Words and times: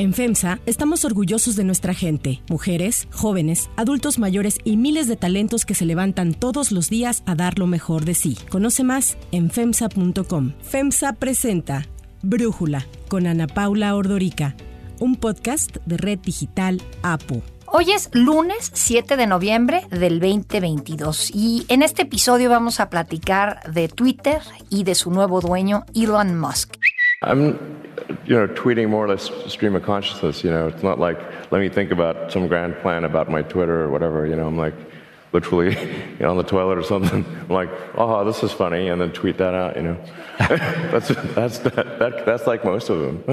En 0.00 0.14
FEMSA 0.14 0.60
estamos 0.64 1.04
orgullosos 1.04 1.56
de 1.56 1.64
nuestra 1.64 1.92
gente, 1.92 2.40
mujeres, 2.48 3.08
jóvenes, 3.10 3.68
adultos 3.74 4.20
mayores 4.20 4.58
y 4.62 4.76
miles 4.76 5.08
de 5.08 5.16
talentos 5.16 5.66
que 5.66 5.74
se 5.74 5.86
levantan 5.86 6.34
todos 6.34 6.70
los 6.70 6.88
días 6.88 7.24
a 7.26 7.34
dar 7.34 7.58
lo 7.58 7.66
mejor 7.66 8.04
de 8.04 8.14
sí. 8.14 8.38
Conoce 8.48 8.84
más 8.84 9.18
en 9.32 9.50
FEMSA.com. 9.50 10.52
FEMSA 10.62 11.14
presenta 11.14 11.84
Brújula 12.22 12.86
con 13.08 13.26
Ana 13.26 13.48
Paula 13.48 13.96
Ordorica, 13.96 14.54
un 15.00 15.16
podcast 15.16 15.78
de 15.84 15.96
Red 15.96 16.20
Digital 16.20 16.80
APO. 17.02 17.42
Hoy 17.66 17.90
es 17.90 18.08
lunes 18.12 18.70
7 18.74 19.16
de 19.16 19.26
noviembre 19.26 19.84
del 19.90 20.20
2022 20.20 21.32
y 21.34 21.66
en 21.68 21.82
este 21.82 22.02
episodio 22.02 22.50
vamos 22.50 22.78
a 22.78 22.88
platicar 22.88 23.68
de 23.72 23.88
Twitter 23.88 24.42
y 24.70 24.84
de 24.84 24.94
su 24.94 25.10
nuevo 25.10 25.40
dueño 25.40 25.84
Elon 25.92 26.38
Musk. 26.38 26.76
I'm, 27.20 27.58
you 28.24 28.34
know, 28.34 28.46
tweeting 28.48 28.88
more 28.88 29.04
or 29.04 29.08
less 29.08 29.30
stream 29.46 29.76
of 29.76 29.82
consciousness. 29.82 30.44
You 30.44 30.50
know, 30.50 30.68
it's 30.68 30.82
not 30.82 30.98
like 30.98 31.18
let 31.50 31.60
me 31.60 31.68
think 31.68 31.90
about 31.90 32.32
some 32.32 32.46
grand 32.48 32.76
plan 32.78 33.04
about 33.04 33.30
my 33.30 33.42
Twitter 33.42 33.82
or 33.82 33.90
whatever. 33.90 34.26
You 34.26 34.36
know, 34.36 34.46
I'm 34.46 34.56
like 34.56 34.74
literally 35.32 35.70
you 35.80 36.18
know, 36.20 36.30
on 36.30 36.36
the 36.36 36.42
toilet 36.42 36.78
or 36.78 36.82
something. 36.82 37.24
I'm 37.40 37.48
like, 37.48 37.70
oh, 37.96 38.24
this 38.24 38.42
is 38.42 38.52
funny, 38.52 38.88
and 38.88 39.00
then 39.00 39.12
tweet 39.12 39.38
that 39.38 39.54
out. 39.54 39.76
You 39.76 39.82
know, 39.82 40.04
that's 40.38 41.08
that's 41.08 41.58
that, 41.60 41.98
that, 41.98 42.26
that's 42.26 42.46
like 42.46 42.64
most 42.64 42.88
of 42.88 43.00
them. 43.00 43.24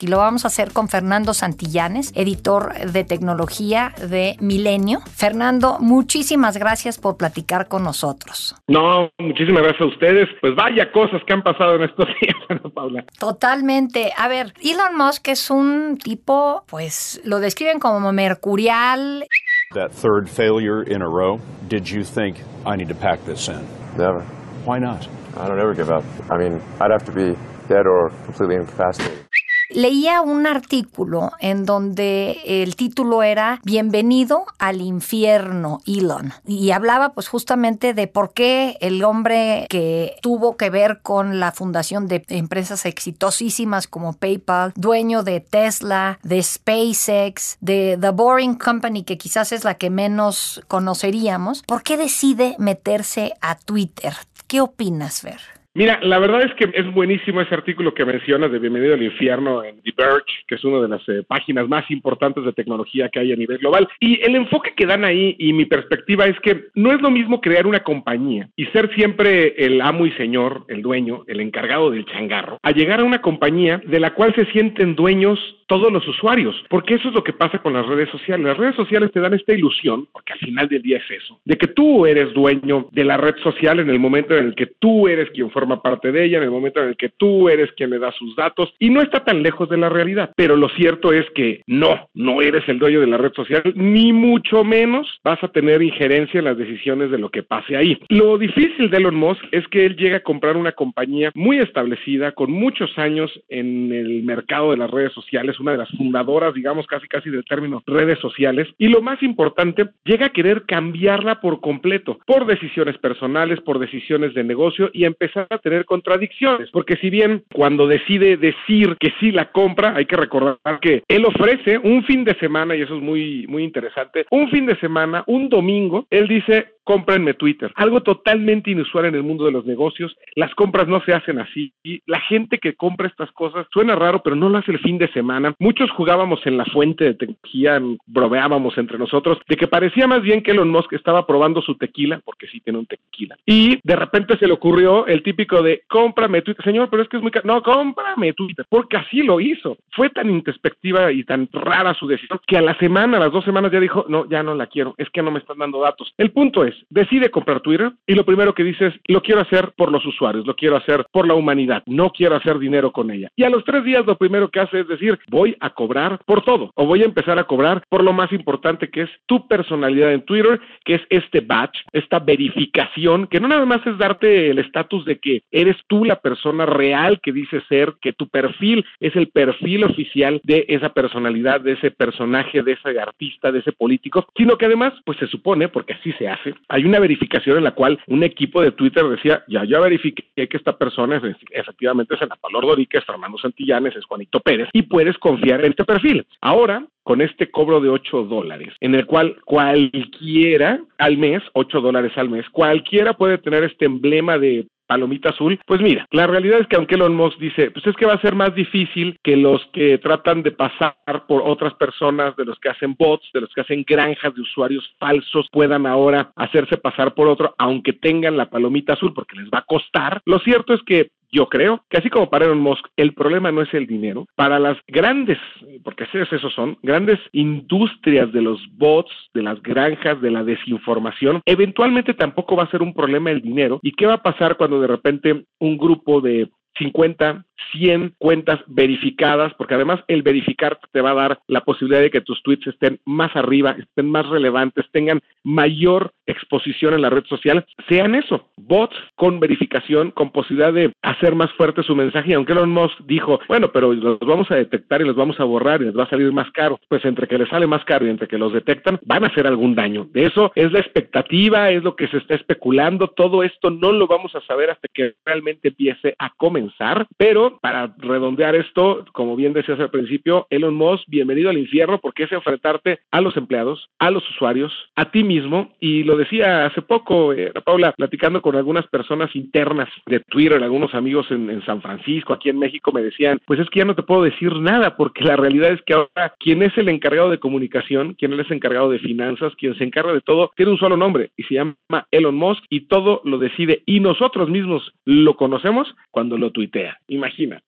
Y 0.00 0.06
lo 0.06 0.18
vamos 0.18 0.44
a 0.44 0.48
hacer 0.48 0.72
con 0.72 0.88
Fernando 0.88 1.34
Santillanes, 1.34 2.12
editor 2.14 2.72
de 2.92 3.04
tecnología 3.04 3.92
de 4.08 4.36
Milenio. 4.40 5.00
Fernando, 5.14 5.78
muchísimas 5.80 6.56
gracias 6.56 6.98
por 6.98 7.16
platicar 7.16 7.68
con 7.68 7.82
nosotros. 7.82 8.54
No, 8.68 9.10
muchísimas 9.18 9.62
gracias 9.62 9.82
a 9.82 9.86
ustedes. 9.86 10.28
Pues 10.40 10.54
vaya 10.54 10.90
cosas 10.92 11.20
que 11.26 11.32
han 11.32 11.42
pasado 11.42 11.74
en 11.76 11.82
estos 11.84 12.06
días, 12.20 12.36
Ana 12.48 12.70
Paula. 12.72 13.04
Totalmente. 13.18 14.12
A 14.16 14.28
ver, 14.28 14.54
Elon 14.62 14.96
Musk 14.96 15.28
es 15.28 15.50
un 15.50 15.98
tipo, 15.98 16.64
pues 16.68 17.20
lo 17.24 17.40
describen 17.40 17.80
como 17.80 18.12
mercurial. 18.12 19.26
That 19.74 19.90
third 19.90 20.28
failure 20.28 20.82
in 20.82 21.02
a 21.02 21.08
row, 21.08 21.40
did 21.68 21.84
you 21.84 22.02
think 22.04 22.38
I 22.64 22.76
need 22.76 22.88
to 22.88 22.94
pack 22.94 23.20
this 23.24 23.48
in? 23.48 23.60
Never. 23.96 24.22
Why 24.64 24.78
not? 24.78 25.06
I 25.36 25.46
don't 25.46 25.60
ever 25.60 25.74
give 25.74 25.90
up. 25.90 26.04
I 26.30 26.38
mean, 26.38 26.60
I'd 26.80 26.90
have 26.90 27.04
to 27.04 27.12
be 27.12 27.36
dead 27.68 27.86
or 27.86 28.10
completely 28.24 28.56
incapacitated. 28.56 29.27
Leía 29.70 30.22
un 30.22 30.46
artículo 30.46 31.32
en 31.40 31.66
donde 31.66 32.40
el 32.46 32.74
título 32.74 33.22
era 33.22 33.60
Bienvenido 33.64 34.46
al 34.58 34.80
infierno, 34.80 35.82
Elon. 35.86 36.32
Y 36.46 36.70
hablaba 36.70 37.12
pues 37.12 37.28
justamente 37.28 37.92
de 37.92 38.06
por 38.06 38.32
qué 38.32 38.78
el 38.80 39.04
hombre 39.04 39.66
que 39.68 40.16
tuvo 40.22 40.56
que 40.56 40.70
ver 40.70 41.00
con 41.02 41.38
la 41.38 41.52
fundación 41.52 42.08
de 42.08 42.24
empresas 42.28 42.86
exitosísimas 42.86 43.86
como 43.88 44.14
PayPal, 44.14 44.72
dueño 44.74 45.22
de 45.22 45.40
Tesla, 45.40 46.18
de 46.22 46.42
SpaceX, 46.42 47.58
de 47.60 47.98
The 48.00 48.10
Boring 48.10 48.54
Company, 48.54 49.02
que 49.02 49.18
quizás 49.18 49.52
es 49.52 49.64
la 49.64 49.74
que 49.74 49.90
menos 49.90 50.62
conoceríamos, 50.68 51.62
¿por 51.62 51.82
qué 51.82 51.98
decide 51.98 52.56
meterse 52.58 53.34
a 53.42 53.56
Twitter? 53.56 54.14
¿Qué 54.46 54.62
opinas, 54.62 55.22
Ver? 55.22 55.57
Mira, 55.78 56.00
la 56.02 56.18
verdad 56.18 56.42
es 56.42 56.52
que 56.54 56.68
es 56.74 56.92
buenísimo 56.92 57.40
ese 57.40 57.54
artículo 57.54 57.94
que 57.94 58.04
mencionas 58.04 58.50
de 58.50 58.58
Bienvenido 58.58 58.94
al 58.94 59.02
Infierno 59.04 59.62
en 59.62 59.80
The 59.82 59.92
Verge, 59.96 60.42
que 60.48 60.56
es 60.56 60.64
una 60.64 60.80
de 60.80 60.88
las 60.88 61.08
eh, 61.08 61.22
páginas 61.24 61.68
más 61.68 61.88
importantes 61.92 62.44
de 62.44 62.52
tecnología 62.52 63.08
que 63.08 63.20
hay 63.20 63.32
a 63.32 63.36
nivel 63.36 63.58
global. 63.58 63.88
Y 64.00 64.20
el 64.22 64.34
enfoque 64.34 64.74
que 64.74 64.86
dan 64.86 65.04
ahí 65.04 65.36
y 65.38 65.52
mi 65.52 65.66
perspectiva 65.66 66.26
es 66.26 66.34
que 66.40 66.64
no 66.74 66.90
es 66.90 67.00
lo 67.00 67.12
mismo 67.12 67.40
crear 67.40 67.64
una 67.64 67.84
compañía 67.84 68.48
y 68.56 68.66
ser 68.66 68.92
siempre 68.96 69.54
el 69.56 69.80
amo 69.80 70.04
y 70.04 70.10
señor, 70.14 70.64
el 70.66 70.82
dueño, 70.82 71.22
el 71.28 71.38
encargado 71.38 71.92
del 71.92 72.06
changarro, 72.06 72.58
a 72.60 72.72
llegar 72.72 72.98
a 72.98 73.04
una 73.04 73.22
compañía 73.22 73.80
de 73.86 74.00
la 74.00 74.14
cual 74.14 74.34
se 74.34 74.46
sienten 74.46 74.96
dueños 74.96 75.38
todos 75.68 75.92
los 75.92 76.08
usuarios, 76.08 76.56
porque 76.70 76.94
eso 76.94 77.08
es 77.08 77.14
lo 77.14 77.22
que 77.22 77.34
pasa 77.34 77.58
con 77.58 77.74
las 77.74 77.86
redes 77.86 78.08
sociales. 78.10 78.46
Las 78.46 78.56
redes 78.56 78.74
sociales 78.74 79.12
te 79.12 79.20
dan 79.20 79.34
esta 79.34 79.52
ilusión, 79.52 80.08
porque 80.12 80.32
al 80.32 80.38
final 80.38 80.66
del 80.66 80.82
día 80.82 80.96
es 80.96 81.22
eso, 81.22 81.38
de 81.44 81.56
que 81.56 81.68
tú 81.68 82.06
eres 82.06 82.32
dueño 82.32 82.88
de 82.90 83.04
la 83.04 83.18
red 83.18 83.36
social 83.42 83.78
en 83.78 83.90
el 83.90 83.98
momento 83.98 84.34
en 84.34 84.46
el 84.46 84.54
que 84.54 84.66
tú 84.66 85.06
eres 85.06 85.30
quien 85.30 85.50
forma 85.50 85.67
parte 85.76 86.12
de 86.12 86.24
ella, 86.24 86.38
en 86.38 86.44
el 86.44 86.50
momento 86.50 86.80
en 86.80 86.88
el 86.88 86.96
que 86.96 87.10
tú 87.10 87.48
eres 87.48 87.70
quien 87.72 87.90
le 87.90 87.98
da 87.98 88.12
sus 88.12 88.34
datos, 88.36 88.72
y 88.78 88.90
no 88.90 89.00
está 89.00 89.24
tan 89.24 89.42
lejos 89.42 89.68
de 89.68 89.76
la 89.76 89.88
realidad. 89.88 90.32
Pero 90.36 90.56
lo 90.56 90.68
cierto 90.70 91.12
es 91.12 91.26
que 91.34 91.62
no, 91.66 92.08
no 92.14 92.42
eres 92.42 92.68
el 92.68 92.78
dueño 92.78 93.00
de 93.00 93.06
la 93.06 93.18
red 93.18 93.32
social, 93.32 93.62
ni 93.74 94.12
mucho 94.12 94.64
menos 94.64 95.20
vas 95.24 95.42
a 95.42 95.48
tener 95.48 95.82
injerencia 95.82 96.38
en 96.38 96.44
las 96.44 96.56
decisiones 96.56 97.10
de 97.10 97.18
lo 97.18 97.30
que 97.30 97.42
pase 97.42 97.76
ahí. 97.76 97.98
Lo 98.08 98.38
difícil 98.38 98.90
de 98.90 98.96
Elon 98.98 99.14
Musk 99.14 99.42
es 99.52 99.66
que 99.68 99.86
él 99.86 99.96
llega 99.96 100.18
a 100.18 100.22
comprar 100.22 100.56
una 100.56 100.72
compañía 100.72 101.30
muy 101.34 101.58
establecida, 101.58 102.32
con 102.32 102.50
muchos 102.50 102.96
años 102.98 103.30
en 103.48 103.92
el 103.92 104.22
mercado 104.22 104.70
de 104.70 104.76
las 104.76 104.90
redes 104.90 105.12
sociales, 105.12 105.58
una 105.60 105.72
de 105.72 105.78
las 105.78 105.90
fundadoras, 105.90 106.54
digamos, 106.54 106.86
casi 106.86 107.08
casi 107.08 107.30
del 107.30 107.44
término 107.44 107.82
redes 107.86 108.18
sociales, 108.20 108.68
y 108.78 108.88
lo 108.88 109.02
más 109.02 109.22
importante, 109.22 109.88
llega 110.04 110.26
a 110.26 110.30
querer 110.30 110.64
cambiarla 110.66 111.40
por 111.40 111.60
completo, 111.60 112.18
por 112.26 112.46
decisiones 112.46 112.98
personales, 112.98 113.60
por 113.60 113.78
decisiones 113.78 114.34
de 114.34 114.44
negocio 114.44 114.90
y 114.92 115.04
empezar 115.04 115.47
a 115.50 115.58
tener 115.58 115.84
contradicciones, 115.84 116.70
porque 116.70 116.96
si 116.96 117.10
bien 117.10 117.44
cuando 117.52 117.86
decide 117.86 118.36
decir 118.36 118.96
que 118.98 119.12
sí 119.20 119.32
la 119.32 119.50
compra, 119.50 119.94
hay 119.96 120.06
que 120.06 120.16
recordar 120.16 120.58
que 120.80 121.02
él 121.08 121.24
ofrece 121.24 121.78
un 121.78 122.04
fin 122.04 122.24
de 122.24 122.34
semana, 122.38 122.76
y 122.76 122.82
eso 122.82 122.96
es 122.96 123.02
muy, 123.02 123.46
muy 123.48 123.64
interesante, 123.64 124.26
un 124.30 124.50
fin 124.50 124.66
de 124.66 124.78
semana, 124.78 125.24
un 125.26 125.48
domingo, 125.48 126.06
él 126.10 126.28
dice, 126.28 126.78
cómprenme 126.88 127.34
Twitter. 127.34 127.70
Algo 127.74 128.02
totalmente 128.02 128.70
inusual 128.70 129.04
en 129.04 129.14
el 129.14 129.22
mundo 129.22 129.44
de 129.44 129.52
los 129.52 129.66
negocios. 129.66 130.16
Las 130.36 130.54
compras 130.54 130.88
no 130.88 131.02
se 131.04 131.12
hacen 131.12 131.38
así. 131.38 131.70
Y 131.82 132.00
la 132.06 132.18
gente 132.18 132.56
que 132.56 132.76
compra 132.76 133.08
estas 133.08 133.30
cosas 133.32 133.66
suena 133.70 133.94
raro, 133.94 134.22
pero 134.24 134.34
no 134.36 134.48
lo 134.48 134.56
hace 134.56 134.72
el 134.72 134.78
fin 134.78 134.96
de 134.96 135.12
semana. 135.12 135.54
Muchos 135.58 135.90
jugábamos 135.90 136.40
en 136.46 136.56
la 136.56 136.64
fuente 136.64 137.04
de 137.04 137.12
tecnología, 137.12 137.78
bromeábamos 138.06 138.78
entre 138.78 138.96
nosotros, 138.96 139.36
de 139.46 139.56
que 139.56 139.66
parecía 139.66 140.06
más 140.06 140.22
bien 140.22 140.42
que 140.42 140.52
Elon 140.52 140.70
Musk 140.70 140.94
estaba 140.94 141.26
probando 141.26 141.60
su 141.60 141.76
tequila, 141.76 142.22
porque 142.24 142.46
sí 142.46 142.60
tiene 142.60 142.78
un 142.78 142.86
tequila. 142.86 143.36
Y 143.44 143.78
de 143.84 143.96
repente 143.96 144.38
se 144.38 144.46
le 144.46 144.54
ocurrió 144.54 145.06
el 145.06 145.22
de 145.38 145.82
cómprame 145.88 146.42
Twitter. 146.42 146.64
Señor, 146.64 146.88
pero 146.90 147.02
es 147.02 147.08
que 147.08 147.16
es 147.16 147.22
muy 147.22 147.30
caro. 147.30 147.46
No, 147.46 147.62
cómprame 147.62 148.32
Twitter, 148.32 148.66
porque 148.68 148.96
así 148.96 149.22
lo 149.22 149.40
hizo. 149.40 149.78
Fue 149.92 150.10
tan 150.10 150.30
introspectiva 150.30 151.12
y 151.12 151.24
tan 151.24 151.48
rara 151.52 151.94
su 151.94 152.06
decisión 152.06 152.40
que 152.46 152.56
a 152.56 152.62
la 152.62 152.76
semana, 152.78 153.16
a 153.16 153.20
las 153.20 153.32
dos 153.32 153.44
semanas 153.44 153.70
ya 153.70 153.80
dijo, 153.80 154.04
no, 154.08 154.28
ya 154.28 154.42
no 154.42 154.54
la 154.54 154.66
quiero, 154.66 154.94
es 154.98 155.08
que 155.10 155.22
no 155.22 155.30
me 155.30 155.38
están 155.38 155.58
dando 155.58 155.80
datos. 155.80 156.12
El 156.18 156.32
punto 156.32 156.64
es, 156.64 156.74
decide 156.90 157.30
comprar 157.30 157.60
Twitter 157.60 157.92
y 158.06 158.14
lo 158.14 158.24
primero 158.24 158.54
que 158.54 158.64
dice 158.64 158.86
es, 158.86 158.94
lo 159.06 159.22
quiero 159.22 159.40
hacer 159.40 159.72
por 159.76 159.92
los 159.92 160.04
usuarios, 160.04 160.46
lo 160.46 160.56
quiero 160.56 160.76
hacer 160.76 161.06
por 161.12 161.26
la 161.26 161.34
humanidad, 161.34 161.82
no 161.86 162.10
quiero 162.10 162.36
hacer 162.36 162.58
dinero 162.58 162.90
con 162.90 163.10
ella. 163.10 163.28
Y 163.36 163.44
a 163.44 163.50
los 163.50 163.64
tres 163.64 163.84
días 163.84 164.04
lo 164.06 164.16
primero 164.16 164.50
que 164.50 164.60
hace 164.60 164.80
es 164.80 164.88
decir, 164.88 165.18
voy 165.28 165.56
a 165.60 165.70
cobrar 165.70 166.18
por 166.26 166.42
todo 166.42 166.70
o 166.74 166.86
voy 166.86 167.02
a 167.02 167.06
empezar 167.06 167.38
a 167.38 167.44
cobrar 167.44 167.82
por 167.88 168.02
lo 168.02 168.12
más 168.12 168.32
importante 168.32 168.90
que 168.90 169.02
es 169.02 169.10
tu 169.26 169.46
personalidad 169.46 170.12
en 170.12 170.22
Twitter, 170.22 170.60
que 170.84 170.96
es 170.96 171.02
este 171.10 171.40
batch, 171.40 171.78
esta 171.92 172.18
verificación, 172.18 173.26
que 173.26 173.40
no 173.40 173.48
nada 173.48 173.64
más 173.66 173.86
es 173.86 173.96
darte 173.98 174.50
el 174.50 174.58
estatus 174.58 175.04
de 175.04 175.18
que 175.18 175.27
eres 175.50 175.76
tú 175.86 176.04
la 176.04 176.20
persona 176.20 176.66
real 176.66 177.20
que 177.22 177.32
dice 177.32 177.60
ser, 177.68 177.94
que 178.00 178.12
tu 178.12 178.28
perfil 178.28 178.84
es 179.00 179.14
el 179.16 179.28
perfil 179.28 179.84
oficial 179.84 180.40
de 180.44 180.64
esa 180.68 180.90
personalidad, 180.90 181.60
de 181.60 181.72
ese 181.72 181.90
personaje, 181.90 182.62
de 182.62 182.72
ese 182.72 182.98
artista, 182.98 183.52
de 183.52 183.60
ese 183.60 183.72
político, 183.72 184.26
sino 184.36 184.56
que 184.56 184.66
además, 184.66 184.92
pues 185.04 185.18
se 185.18 185.26
supone, 185.26 185.68
porque 185.68 185.94
así 185.94 186.12
se 186.12 186.28
hace, 186.28 186.54
hay 186.68 186.84
una 186.84 187.00
verificación 187.00 187.58
en 187.58 187.64
la 187.64 187.72
cual 187.72 187.98
un 188.06 188.22
equipo 188.22 188.62
de 188.62 188.72
Twitter 188.72 189.04
decía, 189.08 189.44
ya 189.48 189.64
ya 189.64 189.80
verifiqué 189.80 190.24
que 190.34 190.56
esta 190.56 190.76
persona 190.76 191.16
es, 191.16 191.36
efectivamente 191.50 192.14
es 192.14 192.22
Ana 192.22 192.36
Paula 192.40 192.58
Ordorica, 192.58 192.98
es 192.98 193.04
Fernando 193.04 193.38
Santillanes, 193.38 193.96
es 193.96 194.04
Juanito 194.04 194.40
Pérez, 194.40 194.68
y 194.72 194.82
puedes 194.82 195.16
confiar 195.18 195.60
en 195.64 195.70
este 195.70 195.84
perfil. 195.84 196.26
Ahora, 196.40 196.86
con 197.02 197.22
este 197.22 197.50
cobro 197.50 197.80
de 197.80 197.88
8 197.88 198.24
dólares, 198.24 198.74
en 198.80 198.94
el 198.94 199.06
cual 199.06 199.36
cualquiera 199.46 200.80
al 200.98 201.16
mes, 201.16 201.42
8 201.54 201.80
dólares 201.80 202.12
al 202.16 202.28
mes, 202.28 202.44
cualquiera 202.50 203.14
puede 203.14 203.38
tener 203.38 203.64
este 203.64 203.86
emblema 203.86 204.36
de 204.36 204.66
palomita 204.88 205.28
azul, 205.28 205.60
pues 205.66 205.80
mira, 205.80 206.06
la 206.10 206.26
realidad 206.26 206.60
es 206.60 206.66
que 206.66 206.76
aunque 206.76 206.96
Elon 206.96 207.14
Musk 207.14 207.38
dice, 207.38 207.70
pues 207.70 207.86
es 207.86 207.94
que 207.94 208.06
va 208.06 208.14
a 208.14 208.20
ser 208.20 208.34
más 208.34 208.54
difícil 208.54 209.18
que 209.22 209.36
los 209.36 209.64
que 209.72 209.98
tratan 209.98 210.42
de 210.42 210.50
pasar 210.50 210.96
por 211.28 211.42
otras 211.44 211.74
personas, 211.74 212.34
de 212.36 212.46
los 212.46 212.58
que 212.58 212.70
hacen 212.70 212.96
bots, 212.98 213.28
de 213.32 213.42
los 213.42 213.52
que 213.54 213.60
hacen 213.60 213.84
granjas 213.86 214.34
de 214.34 214.40
usuarios 214.40 214.90
falsos, 214.98 215.46
puedan 215.52 215.86
ahora 215.86 216.32
hacerse 216.34 216.78
pasar 216.78 217.14
por 217.14 217.28
otro, 217.28 217.54
aunque 217.58 217.92
tengan 217.92 218.36
la 218.36 218.50
palomita 218.50 218.94
azul, 218.94 219.12
porque 219.14 219.36
les 219.36 219.48
va 219.48 219.58
a 219.58 219.66
costar. 219.66 220.22
Lo 220.24 220.38
cierto 220.40 220.74
es 220.74 220.82
que 220.82 221.10
yo 221.30 221.48
creo 221.48 221.84
que 221.88 221.98
así 221.98 222.10
como 222.10 222.30
para 222.30 222.46
Elon 222.46 222.60
Musk, 222.60 222.86
el 222.96 223.14
problema 223.14 223.52
no 223.52 223.62
es 223.62 223.72
el 223.74 223.86
dinero. 223.86 224.26
Para 224.34 224.58
las 224.58 224.76
grandes, 224.86 225.38
porque 225.84 226.06
esos 226.12 226.52
son, 226.54 226.78
grandes 226.82 227.18
industrias 227.32 228.32
de 228.32 228.42
los 228.42 228.60
bots, 228.76 229.12
de 229.34 229.42
las 229.42 229.62
granjas, 229.62 230.20
de 230.20 230.30
la 230.30 230.44
desinformación, 230.44 231.42
eventualmente 231.44 232.14
tampoco 232.14 232.56
va 232.56 232.64
a 232.64 232.70
ser 232.70 232.82
un 232.82 232.94
problema 232.94 233.30
el 233.30 233.42
dinero. 233.42 233.78
¿Y 233.82 233.92
qué 233.92 234.06
va 234.06 234.14
a 234.14 234.22
pasar 234.22 234.56
cuando 234.56 234.80
de 234.80 234.86
repente 234.86 235.44
un 235.58 235.76
grupo 235.76 236.20
de 236.20 236.48
50, 236.78 237.44
100 237.72 238.14
cuentas 238.18 238.60
verificadas, 238.66 239.52
porque 239.54 239.74
además 239.74 240.00
el 240.08 240.22
verificar 240.22 240.78
te 240.92 241.00
va 241.00 241.10
a 241.10 241.14
dar 241.14 241.38
la 241.46 241.62
posibilidad 241.62 242.00
de 242.00 242.10
que 242.10 242.20
tus 242.20 242.42
tweets 242.42 242.66
estén 242.66 243.00
más 243.04 243.34
arriba, 243.36 243.76
estén 243.78 244.10
más 244.10 244.26
relevantes, 244.28 244.86
tengan 244.92 245.20
mayor 245.44 246.12
exposición 246.26 246.94
en 246.94 247.02
la 247.02 247.10
red 247.10 247.24
social, 247.24 247.66
sean 247.88 248.14
eso, 248.14 248.48
bots 248.56 248.96
con 249.16 249.40
verificación, 249.40 250.10
con 250.10 250.30
posibilidad 250.30 250.72
de 250.72 250.92
hacer 251.02 251.34
más 251.34 251.50
fuerte 251.52 251.82
su 251.82 251.96
mensaje. 251.96 252.30
Y 252.30 252.34
aunque 252.34 252.52
Elon 252.52 252.70
Musk 252.70 253.00
dijo, 253.06 253.40
bueno, 253.48 253.70
pero 253.72 253.92
los 253.92 254.18
vamos 254.20 254.50
a 254.50 254.56
detectar 254.56 255.00
y 255.00 255.04
los 255.04 255.16
vamos 255.16 255.40
a 255.40 255.44
borrar 255.44 255.82
y 255.82 255.86
les 255.86 255.96
va 255.96 256.04
a 256.04 256.10
salir 256.10 256.32
más 256.32 256.50
caro, 256.52 256.78
pues 256.88 257.04
entre 257.04 257.26
que 257.26 257.38
les 257.38 257.48
sale 257.48 257.66
más 257.66 257.84
caro 257.84 258.06
y 258.06 258.10
entre 258.10 258.28
que 258.28 258.38
los 258.38 258.52
detectan, 258.52 259.00
van 259.04 259.24
a 259.24 259.28
hacer 259.28 259.46
algún 259.46 259.74
daño. 259.74 260.06
De 260.12 260.26
eso 260.26 260.52
es 260.54 260.70
la 260.72 260.80
expectativa, 260.80 261.70
es 261.70 261.82
lo 261.82 261.96
que 261.96 262.08
se 262.08 262.18
está 262.18 262.34
especulando. 262.34 263.08
Todo 263.08 263.42
esto 263.42 263.70
no 263.70 263.92
lo 263.92 264.06
vamos 264.06 264.34
a 264.34 264.40
saber 264.42 264.70
hasta 264.70 264.88
que 264.92 265.14
realmente 265.24 265.68
empiece 265.68 266.14
a 266.18 266.30
comenzar, 266.36 266.67
pero 267.16 267.58
para 267.60 267.94
redondear 267.98 268.54
esto, 268.54 269.04
como 269.12 269.36
bien 269.36 269.52
decías 269.52 269.80
al 269.80 269.90
principio, 269.90 270.46
Elon 270.50 270.74
Musk, 270.74 271.04
bienvenido 271.08 271.50
al 271.50 271.58
infierno 271.58 271.98
porque 271.98 272.24
es 272.24 272.32
enfrentarte 272.32 273.00
a 273.10 273.20
los 273.20 273.36
empleados, 273.36 273.88
a 273.98 274.10
los 274.10 274.28
usuarios, 274.30 274.72
a 274.96 275.10
ti 275.10 275.24
mismo. 275.24 275.72
Y 275.80 276.04
lo 276.04 276.16
decía 276.16 276.66
hace 276.66 276.82
poco, 276.82 277.32
eh, 277.32 277.52
Paula, 277.64 277.92
platicando 277.92 278.42
con 278.42 278.56
algunas 278.56 278.86
personas 278.86 279.34
internas 279.34 279.88
de 280.06 280.20
Twitter, 280.20 280.62
algunos 280.62 280.94
amigos 280.94 281.30
en, 281.30 281.48
San 281.64 281.82
Francisco, 281.82 282.32
aquí 282.32 282.50
en 282.50 282.58
México, 282.58 282.92
me 282.92 283.02
decían, 283.02 283.40
pues 283.46 283.60
es 283.60 283.68
que 283.70 283.80
ya 283.80 283.84
no 283.84 283.94
te 283.94 284.02
puedo 284.02 284.22
decir 284.22 284.54
nada 284.56 284.96
porque 284.96 285.24
la 285.24 285.36
realidad 285.36 285.72
es 285.72 285.82
que 285.82 285.94
ahora 285.94 286.34
quien 286.38 286.62
es 286.62 286.76
el 286.78 286.88
encargado 286.88 287.30
de 287.30 287.38
comunicación, 287.38 288.14
quien 288.14 288.32
es 288.34 288.46
el 288.46 288.56
encargado 288.56 288.90
de 288.90 288.98
finanzas, 288.98 289.54
quien 289.56 289.76
se 289.76 289.84
encarga 289.84 290.12
de 290.12 290.20
todo, 290.20 290.50
tiene 290.56 290.72
un 290.72 290.78
solo 290.78 290.96
nombre 290.96 291.30
y 291.36 291.42
se 291.44 291.54
llama 291.54 292.06
Elon 292.10 292.36
Musk 292.36 292.64
y 292.70 292.82
todo 292.82 293.20
lo 293.24 293.38
decide 293.38 293.82
y 293.86 294.00
nosotros 294.00 294.48
mismos 294.48 294.92
lo 295.04 295.36
conocemos 295.36 295.94
cuando 296.10 296.38
lo 296.38 296.52
tuitea. 296.58 296.92
Imagínate. 297.08 297.62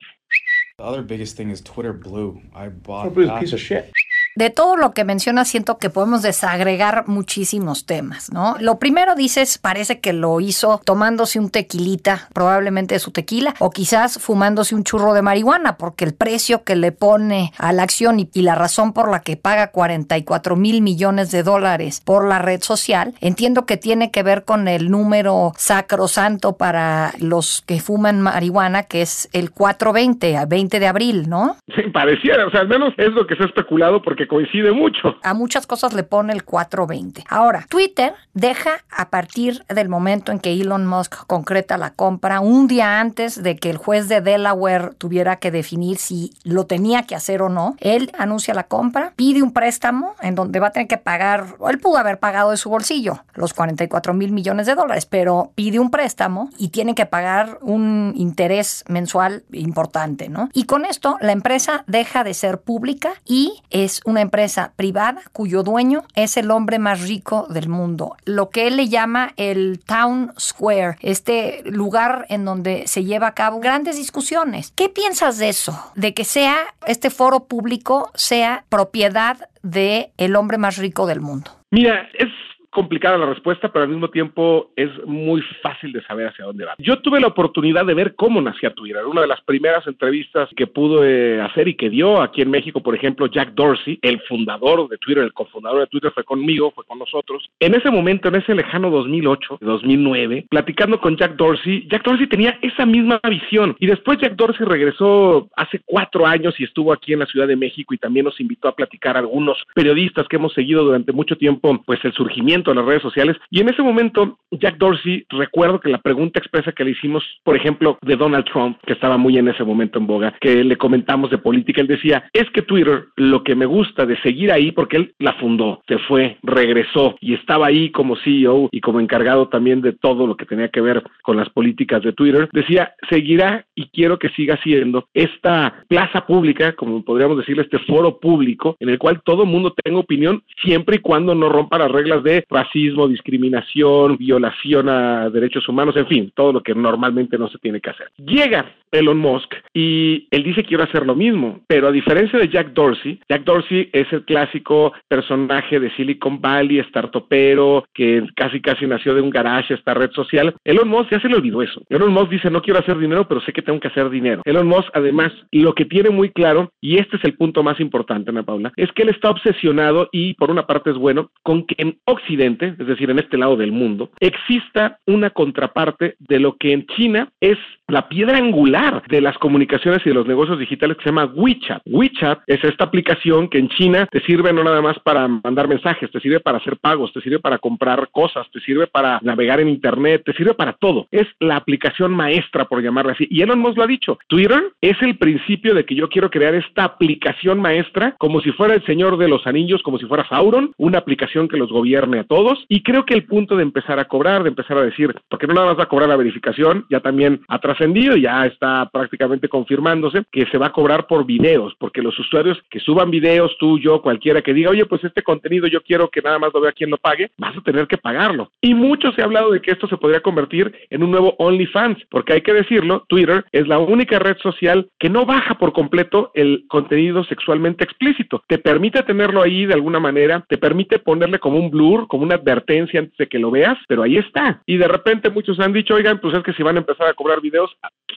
The 0.79 0.85
other 0.85 1.03
biggest 1.03 1.37
thing 1.37 1.51
is 1.51 1.61
Twitter 1.61 1.93
Blue. 1.93 2.41
I 2.55 2.69
bought 2.69 3.15
Blue's 3.15 3.29
a 3.29 3.39
piece 3.39 3.53
of 3.53 3.61
shit. 3.61 3.93
De 4.41 4.49
todo 4.49 4.79
lo 4.79 4.93
que 4.93 5.05
menciona, 5.05 5.45
siento 5.45 5.77
que 5.77 5.91
podemos 5.91 6.23
desagregar 6.23 7.07
muchísimos 7.07 7.85
temas, 7.85 8.33
¿no? 8.33 8.57
Lo 8.59 8.79
primero 8.79 9.15
dices, 9.15 9.59
parece 9.59 10.01
que 10.01 10.15
lo 10.15 10.41
hizo 10.41 10.81
tomándose 10.83 11.39
un 11.39 11.51
tequilita, 11.51 12.31
probablemente 12.33 12.99
su 13.01 13.11
tequila, 13.11 13.53
o 13.59 13.69
quizás 13.69 14.19
fumándose 14.19 14.75
un 14.75 14.83
churro 14.83 15.13
de 15.13 15.21
marihuana, 15.21 15.77
porque 15.77 16.07
el 16.07 16.15
precio 16.15 16.65
que 16.65 16.75
le 16.75 16.91
pone 16.91 17.53
a 17.59 17.75
la 17.75 17.83
acción 17.83 18.19
y, 18.19 18.31
y 18.33 18.41
la 18.41 18.55
razón 18.55 18.95
por 18.95 19.11
la 19.11 19.21
que 19.21 19.37
paga 19.37 19.73
44 19.73 20.57
mil 20.57 20.81
millones 20.81 21.31
de 21.31 21.43
dólares 21.43 22.01
por 22.03 22.27
la 22.27 22.39
red 22.39 22.63
social, 22.63 23.13
entiendo 23.21 23.67
que 23.67 23.77
tiene 23.77 24.11
que 24.11 24.23
ver 24.23 24.45
con 24.45 24.69
el 24.69 24.91
número 24.91 25.53
sacrosanto 25.59 26.57
para 26.57 27.13
los 27.21 27.63
que 27.67 27.79
fuman 27.79 28.23
marihuana, 28.23 28.85
que 28.85 29.03
es 29.03 29.29
el 29.35 29.51
420, 29.51 30.39
a 30.39 30.47
20 30.47 30.81
de 30.81 30.87
abril, 30.87 31.29
¿no? 31.29 31.57
Sí, 31.77 31.83
pareciera, 31.93 32.47
o 32.47 32.51
sea, 32.51 32.61
al 32.61 32.69
menos 32.69 32.95
es 32.97 33.13
lo 33.13 33.27
que 33.27 33.37
se 33.37 33.43
ha 33.43 33.47
especulado 33.47 34.01
porque 34.01 34.30
coincide 34.31 34.71
mucho. 34.73 35.17
a 35.23 35.35
muchas 35.35 35.67
cosas 35.67 35.93
le 35.93 36.05
pone 36.05 36.33
el 36.33 36.45
420. 36.45 37.25
Ahora, 37.29 37.67
Twitter 37.69 38.15
deja 38.33 38.85
a 38.91 39.11
partir 39.11 39.65
del 39.69 39.89
momento 39.89 40.31
en 40.31 40.39
que 40.39 40.53
Elon 40.53 40.87
Musk 40.87 41.27
concreta 41.27 41.77
la 41.77 41.91
compra, 41.91 42.41
un 42.41 42.69
día 42.69 43.01
antes 43.01 43.43
de 43.43 43.57
que 43.57 43.71
el 43.71 43.77
juez 43.77 44.09
de 44.09 44.21
Delaware 44.21 44.95
tuviera 44.97 45.37
que 45.37 45.51
definir 45.51 45.99
si 45.99 46.33
lo 46.45 46.67
tenía 46.67 47.03
que 47.03 47.17
hacer 47.17 47.43
o 47.43 47.49
no, 47.49 47.75
él 47.81 48.13
anuncia 48.17 48.55
la 48.55 48.65
compra, 48.65 49.13
pide 49.17 49.43
un 49.43 49.53
préstamo 49.53 50.15
en 50.23 50.37
donde 50.37 50.61
va 50.61 50.69
a 50.69 50.71
tener 50.71 50.87
que 50.87 50.97
pagar, 50.97 51.57
él 51.69 51.79
pudo 51.79 51.99
haber 51.99 52.19
pagado 52.19 52.53
de 52.53 52.57
su 52.57 52.71
bolsillo 52.71 53.25
los 53.35 53.53
44 53.55 54.15
mil 54.15 54.31
millones 54.31 54.67
de 54.67 54.75
dólares, 54.75 55.07
pero 55.07 55.51
pide 55.55 55.81
un 55.81 55.91
préstamo 55.91 56.51
y 56.57 56.69
tiene 56.69 56.95
que 56.95 57.07
pagar 57.07 57.59
un 57.63 58.13
interés 58.17 58.85
mensual 58.89 59.43
importante, 59.53 60.29
¿no? 60.29 60.49
Y 60.53 60.65
con 60.65 60.85
esto 60.85 61.17
la 61.21 61.33
empresa 61.33 61.85
deja 61.87 62.23
de 62.23 62.35
ser 62.35 62.61
pública 62.61 63.11
y 63.25 63.63
es 63.71 64.01
una 64.11 64.21
empresa 64.21 64.73
privada 64.77 65.23
cuyo 65.33 65.63
dueño 65.63 66.03
es 66.15 66.37
el 66.37 66.51
hombre 66.51 66.79
más 66.79 67.07
rico 67.07 67.47
del 67.49 67.69
mundo. 67.69 68.17
Lo 68.25 68.51
que 68.51 68.67
él 68.67 68.77
le 68.77 68.89
llama 68.89 69.33
el 69.37 69.81
Town 69.85 70.33
Square, 70.39 70.97
este 71.01 71.63
lugar 71.65 72.27
en 72.29 72.45
donde 72.45 72.87
se 72.87 73.05
lleva 73.05 73.29
a 73.29 73.35
cabo 73.35 73.61
grandes 73.61 73.97
discusiones. 73.97 74.73
¿Qué 74.77 74.89
piensas 74.89 75.39
de 75.39 75.49
eso? 75.49 75.79
De 75.95 76.13
que 76.15 76.25
sea 76.25 76.57
este 76.87 77.11
foro 77.11 77.45
público 77.45 78.11
sea 78.15 78.65
propiedad 78.69 79.39
de 79.63 80.13
el 80.17 80.37
hombre 80.37 80.59
más 80.59 80.77
rico 80.77 81.07
del 81.07 81.21
mundo. 81.21 81.51
Mira, 81.71 82.09
es 82.15 82.29
complicada 82.71 83.19
la 83.19 83.27
respuesta, 83.27 83.73
pero 83.73 83.85
al 83.85 83.91
mismo 83.91 84.09
tiempo 84.09 84.71
es 84.77 84.91
muy 85.07 85.43
fácil 85.63 85.93
de 85.93 86.03
saber 86.03 86.29
hacia 86.29 86.45
dónde 86.45 86.65
va. 86.65 86.75
Yo 86.79 87.01
tuve 87.01 87.21
la 87.21 87.27
oportunidad 87.27 87.85
de 87.85 87.95
ver 87.95 88.15
cómo 88.15 88.41
nacía 88.41 88.73
Twitter. 88.73 89.05
Una 89.07 89.23
de 89.23 89.27
las 89.27 89.41
primeras 89.43 89.87
entrevistas 89.87 90.49
que 90.57 90.67
pude 90.67 91.41
hacer 91.41 91.69
y 91.69 91.75
que 91.75 91.91
dio 91.91 92.23
aquí 92.23 92.43
en 92.43 92.51
México, 92.51 92.83
por 92.83 92.95
ejemplo, 92.95 93.27
Jack 93.27 93.55
Dorsey, 93.55 93.99
el 94.03 94.21
fundador 94.23 94.89
de 94.89 94.99
Twitter, 94.99 95.25
el 95.25 95.33
cofundador 95.33 95.81
de 95.81 95.87
Twitter, 95.89 96.13
fue 96.15 96.25
conmigo, 96.25 96.71
fue 96.71 96.85
con 96.85 96.99
nosotros. 96.99 97.51
En 97.59 97.75
ese 97.75 97.91
momento, 97.91 98.29
en 98.29 98.37
ese 98.37 98.55
lejano 98.55 98.91
2008, 98.91 99.59
2009, 99.61 100.47
platicando 100.49 101.01
con 101.01 101.17
Jack 101.17 101.37
Dorsey, 101.37 101.89
Jack 101.91 102.05
Dorsey 102.05 102.29
tenía 102.29 102.59
esa 102.63 102.87
misma 102.87 103.21
visión. 103.29 103.77
Y 103.81 103.87
después 103.87 104.19
Jack 104.19 104.37
Dorsey 104.37 104.67
regresó 104.67 105.49
hace 105.57 105.81
cuatro 105.85 106.27
años 106.27 106.55
y 106.59 106.65
estuvo 106.65 106.93
aquí 106.93 107.13
en 107.13 107.19
la 107.19 107.27
Ciudad 107.27 107.49
de 107.49 107.57
México 107.57 107.95
y 107.95 107.99
también 107.99 108.25
nos 108.25 108.41
invitó 108.41 108.69
a 108.69 108.77
platicar 108.77 109.17
a 109.17 109.21
algunos 109.21 109.59
periodistas 109.75 110.29
que 110.29 110.37
hemos 110.37 110.53
seguido 110.53 110.85
durante 110.85 111.13
mucho 111.13 111.37
tiempo, 111.37 111.83
pues 111.85 112.05
el 112.05 112.13
surgimiento 112.13 112.60
de 112.65 112.75
las 112.75 112.85
redes 112.85 113.03
sociales. 113.03 113.37
Y 113.51 113.61
en 113.61 113.69
ese 113.69 113.83
momento, 113.83 114.39
Jack 114.51 114.77
Dorsey, 114.77 115.25
recuerdo 115.31 115.81
que 115.81 115.89
la 115.89 115.99
pregunta 115.99 116.39
expresa 116.39 116.73
que 116.73 116.85
le 116.85 116.91
hicimos, 116.91 117.25
por 117.43 117.57
ejemplo, 117.57 117.99
de 118.03 118.17
Donald 118.17 118.45
Trump, 118.45 118.79
que 118.87 118.93
estaba 118.93 119.17
muy 119.17 119.39
en 119.39 119.49
ese 119.49 119.65
momento 119.65 119.99
en 119.99 120.07
boga, 120.07 120.35
que 120.41 120.63
le 120.63 120.77
comentamos 120.77 121.31
de 121.31 121.39
política, 121.39 121.81
él 121.81 121.87
decía, 121.87 122.29
es 122.33 122.49
que 122.51 122.63
Twitter, 122.63 123.07
lo 123.17 123.43
que 123.43 123.55
me 123.55 123.67
gusta 123.67 124.05
de 124.05 124.21
seguir 124.21 124.53
ahí, 124.53 124.73
porque 124.73 124.99
él 124.99 125.15
la 125.19 125.35
fundó, 125.35 125.83
se 125.89 125.99
fue, 125.99 126.39
regresó 126.43 127.17
y 127.21 127.35
estaba 127.35 127.67
ahí 127.67 127.91
como 127.91 128.17
CEO 128.17 128.69
y 128.73 128.81
como 128.81 129.01
encargado 129.01 129.49
también 129.49 129.81
de 129.81 129.93
todo 129.93 130.27
lo 130.27 130.37
que 130.37 130.47
tenía 130.47 130.69
que 130.69 130.81
ver 130.81 131.03
con 131.23 131.37
las 131.37 131.49
políticas 131.49 132.03
de 132.03 132.13
Twitter, 132.13 132.49
decía, 132.53 132.93
seguirá 133.09 133.65
y 133.75 133.89
quiero 133.89 134.19
que 134.19 134.29
siga 134.31 134.59
siendo 134.63 135.07
esta 135.15 135.85
plaza 135.89 136.27
pública, 136.27 136.73
como 136.73 137.05
podríamos 137.05 137.39
decirle, 137.39 137.63
este 137.63 137.79
foro 137.81 138.19
público, 138.19 138.77
en 138.81 138.89
el 138.89 138.99
cual 138.99 139.23
todo 139.25 139.47
mundo 139.47 139.75
tenga 139.83 139.99
opinión, 139.99 140.43
siempre 140.63 140.97
y 140.97 141.01
cuando 141.01 141.35
no 141.35 141.49
rompa 141.49 141.79
las 141.79 141.91
reglas 141.91 142.23
de 142.23 142.45
racismo, 142.51 143.09
discriminación, 143.09 144.17
violación 144.17 144.89
a 144.89 145.31
derechos 145.31 145.69
humanos, 145.69 145.97
en 145.97 146.07
fin, 146.07 146.33
todo 146.35 146.53
lo 146.53 146.63
que 146.63 146.75
normalmente 146.75 147.39
no 147.39 147.49
se 147.49 147.59
tiene 147.59 147.81
que 147.81 147.91
hacer. 147.91 148.11
Llega 148.19 148.67
Elon 148.93 149.19
Musk 149.19 149.55
y 149.73 150.27
él 150.31 150.43
dice 150.43 150.65
quiero 150.65 150.85
hacer 150.85 151.07
lo 151.07 151.15
mismo, 151.15 151.61
pero 151.67 151.89
a 151.89 151.93
diferencia 151.93 152.39
de 152.39 152.49
Jack 152.49 152.73
Dorsey, 152.73 153.21
Jack 153.29 153.45
Dorsey 153.45 153.89
es 153.93 154.13
el 154.13 154.25
clásico 154.25 154.93
personaje 155.09 155.79
de 155.79 155.91
Silicon 155.97 156.41
Valley, 156.41 156.81
startupero, 156.89 157.85
que 157.95 158.25
casi 158.35 158.61
casi 158.61 158.87
nació 158.87 159.15
de 159.15 159.21
un 159.21 159.31
garage 159.31 159.75
esta 159.75 159.95
red 159.95 160.11
social. 160.13 160.55
Elon 160.65 160.89
Musk 160.89 161.11
ya 161.11 161.21
se 161.21 161.29
le 161.29 161.37
olvidó 161.37 161.63
eso. 161.63 161.83
Elon 161.89 162.13
Musk 162.13 162.31
dice 162.31 162.51
no 162.51 162.63
quiero 162.63 162.81
hacer 162.81 162.99
dinero, 162.99 163.29
pero 163.29 163.41
sé 163.41 163.53
que 163.53 163.63
tengo 163.63 163.81
que 163.81 163.89
hacer 163.89 164.11
dinero. 164.11 164.43
Elon 164.45 164.67
Musk 164.67 164.89
además 164.95 165.33
lo 165.53 165.75
que 165.75 165.85
tiene 165.85 166.11
muy 166.11 166.31
claro, 166.31 166.73
y 166.81 166.99
este 166.99 167.17
es 167.17 167.25
el 167.25 167.35
punto 167.35 167.63
más 167.63 167.79
importante, 167.81 168.31
Ana 168.31 168.43
Paula, 168.43 168.73
es 168.77 168.91
que 168.93 169.03
él 169.03 169.11
está 169.11 169.31
obsesionado 169.31 170.09
y 170.13 170.35
por 170.35 170.51
una 170.51 170.67
parte 170.67 170.91
es 170.91 170.97
bueno 170.97 171.31
con 171.43 171.67
que 171.67 171.75
en 171.79 171.99
Occidente, 172.07 172.75
es 172.79 172.87
decir, 172.87 173.11
en 173.11 173.19
este 173.19 173.37
lado 173.37 173.57
del 173.57 173.73
mundo, 173.73 174.11
exista 174.21 174.99
una 175.07 175.31
contraparte 175.31 176.17
de 176.19 176.41
lo 176.41 176.57
que 176.57 176.73
en 176.73 176.87
China 176.87 177.29
es 177.41 177.59
la 177.89 178.09
piedra 178.09 178.39
angular 178.39 178.80
de 179.09 179.21
las 179.21 179.37
comunicaciones 179.39 180.01
y 180.05 180.09
de 180.09 180.15
los 180.15 180.27
negocios 180.27 180.59
digitales 180.59 180.97
que 180.97 181.05
se 181.05 181.09
llama 181.11 181.31
WeChat. 181.35 181.83
WeChat 181.87 182.41
es 182.47 182.63
esta 182.65 182.85
aplicación 182.85 183.49
que 183.49 183.59
en 183.59 183.69
China 183.69 184.09
te 184.11 184.21
sirve 184.21 184.53
no 184.53 184.65
nada 184.65 184.81
más 184.81 184.99
para 185.01 185.29
mandar 185.29 185.69
mensajes, 185.69 186.11
te 186.11 186.21
sirve 186.21 186.41
para 186.41 186.59
hacer 186.59 186.77
pagos, 186.79 187.13
te 187.13 187.21
sirve 187.21 187.39
para 187.39 187.59
comprar 187.59 188.09
cosas, 188.11 188.47
te 188.53 188.61
sirve 188.61 188.87
para 188.87 189.19
navegar 189.23 189.61
en 189.61 189.69
Internet, 189.69 190.23
te 190.25 190.33
sirve 190.33 190.55
para 190.55 190.73
todo. 190.73 191.07
Es 191.11 191.27
la 191.41 191.57
aplicación 191.57 192.13
maestra, 192.13 192.65
por 192.65 192.83
llamarla 192.83 193.13
así. 193.13 193.27
Y 193.31 193.43
Elon 193.43 193.59
Musk 193.59 193.77
lo 193.77 193.85
ha 193.85 193.87
dicho. 193.87 194.19
Twitter 194.29 194.73
es 194.81 194.97
el 195.03 195.19
principio 195.19 195.75
de 195.75 195.85
que 195.85 195.95
yo 195.95 196.09
quiero 196.09 196.31
crear 196.31 196.55
esta 196.55 196.85
aplicación 196.85 197.61
maestra 197.61 198.15
como 198.19 198.41
si 198.41 198.51
fuera 198.53 198.75
el 198.75 198.85
Señor 198.85 199.19
de 199.19 199.29
los 199.29 199.47
Anillos, 199.47 199.83
como 199.83 199.99
si 199.99 200.07
fuera 200.07 200.27
Sauron, 200.29 200.73
una 200.79 200.99
aplicación 200.99 201.49
que 201.49 201.57
los 201.57 201.71
gobierne 201.71 202.21
a 202.21 202.25
todos. 202.25 202.65
Y 202.69 202.83
creo 202.83 203.05
que 203.05 203.15
el 203.15 203.25
punto 203.25 203.57
de 203.57 203.63
empezar 203.63 203.99
a 203.99 204.07
cobrar, 204.07 204.43
de 204.43 204.49
empezar 204.49 204.79
a 204.79 204.83
decir, 204.83 205.15
porque 205.29 205.47
no 205.47 205.55
nada 205.55 205.67
más 205.67 205.79
va 205.79 205.85
a 205.85 205.89
cobrar 205.89 206.09
la 206.09 206.17
verificación, 206.17 206.87
ya 206.91 207.01
también 207.01 207.41
ha 207.49 207.59
trascendido, 207.59 208.17
ya 208.17 208.47
prácticamente 208.93 209.49
confirmándose 209.49 210.25
que 210.31 210.47
se 210.47 210.59
va 210.59 210.67
a 210.67 210.73
cobrar 210.73 211.07
por 211.07 211.25
videos, 211.25 211.75
porque 211.79 212.03
los 212.03 212.19
usuarios 212.19 212.59
que 212.71 212.81
suban 212.81 213.11
videos, 213.11 213.57
tú, 213.59 213.79
yo, 213.79 214.03
cualquiera 214.03 214.43
que 214.43 214.55
diga, 214.55 214.71
oye, 214.71 214.87
pues 214.87 215.05
este 215.05 215.23
contenido 215.23 215.67
yo 215.67 215.83
quiero 215.83 216.09
que 216.09 216.23
nada 216.23 216.39
más 216.39 216.53
lo 216.55 216.61
vea 216.61 216.73
quien 216.73 216.91
lo 216.91 216.97
pague, 216.99 217.31
vas 217.39 217.57
a 217.57 217.63
tener 217.63 217.87
que 217.87 217.99
pagarlo. 217.99 218.51
Y 218.61 218.75
mucho 218.75 219.13
se 219.13 219.23
ha 219.23 219.25
hablado 219.25 219.51
de 219.51 219.61
que 219.61 219.73
esto 219.73 219.89
se 219.89 219.97
podría 219.97 220.21
convertir 220.21 220.73
en 220.91 221.03
un 221.03 221.11
nuevo 221.11 221.35
OnlyFans, 221.39 221.99
porque 222.11 222.35
hay 222.35 222.43
que 222.43 222.53
decirlo, 222.53 223.05
Twitter 223.09 223.45
es 223.53 223.67
la 223.69 223.79
única 223.79 224.19
red 224.19 224.37
social 224.39 224.89
que 224.99 225.11
no 225.11 225.27
baja 225.27 225.55
por 225.55 225.73
completo 225.73 226.31
el 226.35 226.65
contenido 226.69 227.25
sexualmente 227.25 227.85
explícito. 227.85 228.43
Te 228.47 228.59
permite 228.59 229.03
tenerlo 229.03 229.43
ahí 229.43 229.67
de 229.67 229.75
alguna 229.75 230.01
manera, 230.01 230.45
te 230.49 230.59
permite 230.59 230.99
ponerle 230.99 231.39
como 231.39 231.59
un 231.59 231.71
blur, 231.71 232.07
como 232.09 232.25
una 232.25 232.37
advertencia 232.37 233.01
antes 233.01 233.17
de 233.17 233.27
que 233.27 233.39
lo 233.39 233.51
veas, 233.51 233.79
pero 233.89 234.03
ahí 234.03 234.17
está. 234.17 234.63
Y 234.67 234.77
de 234.77 234.89
repente 234.89 235.31
muchos 235.31 235.59
han 235.61 235.73
dicho, 235.73 235.95
oigan, 235.95 236.21
pues 236.21 236.35
es 236.35 236.43
que 236.43 236.53
si 236.53 236.63
van 236.63 236.77
a 236.77 236.81
empezar 236.81 237.09
a 237.09 237.15
cobrar 237.15 237.41
videos, 237.41 237.71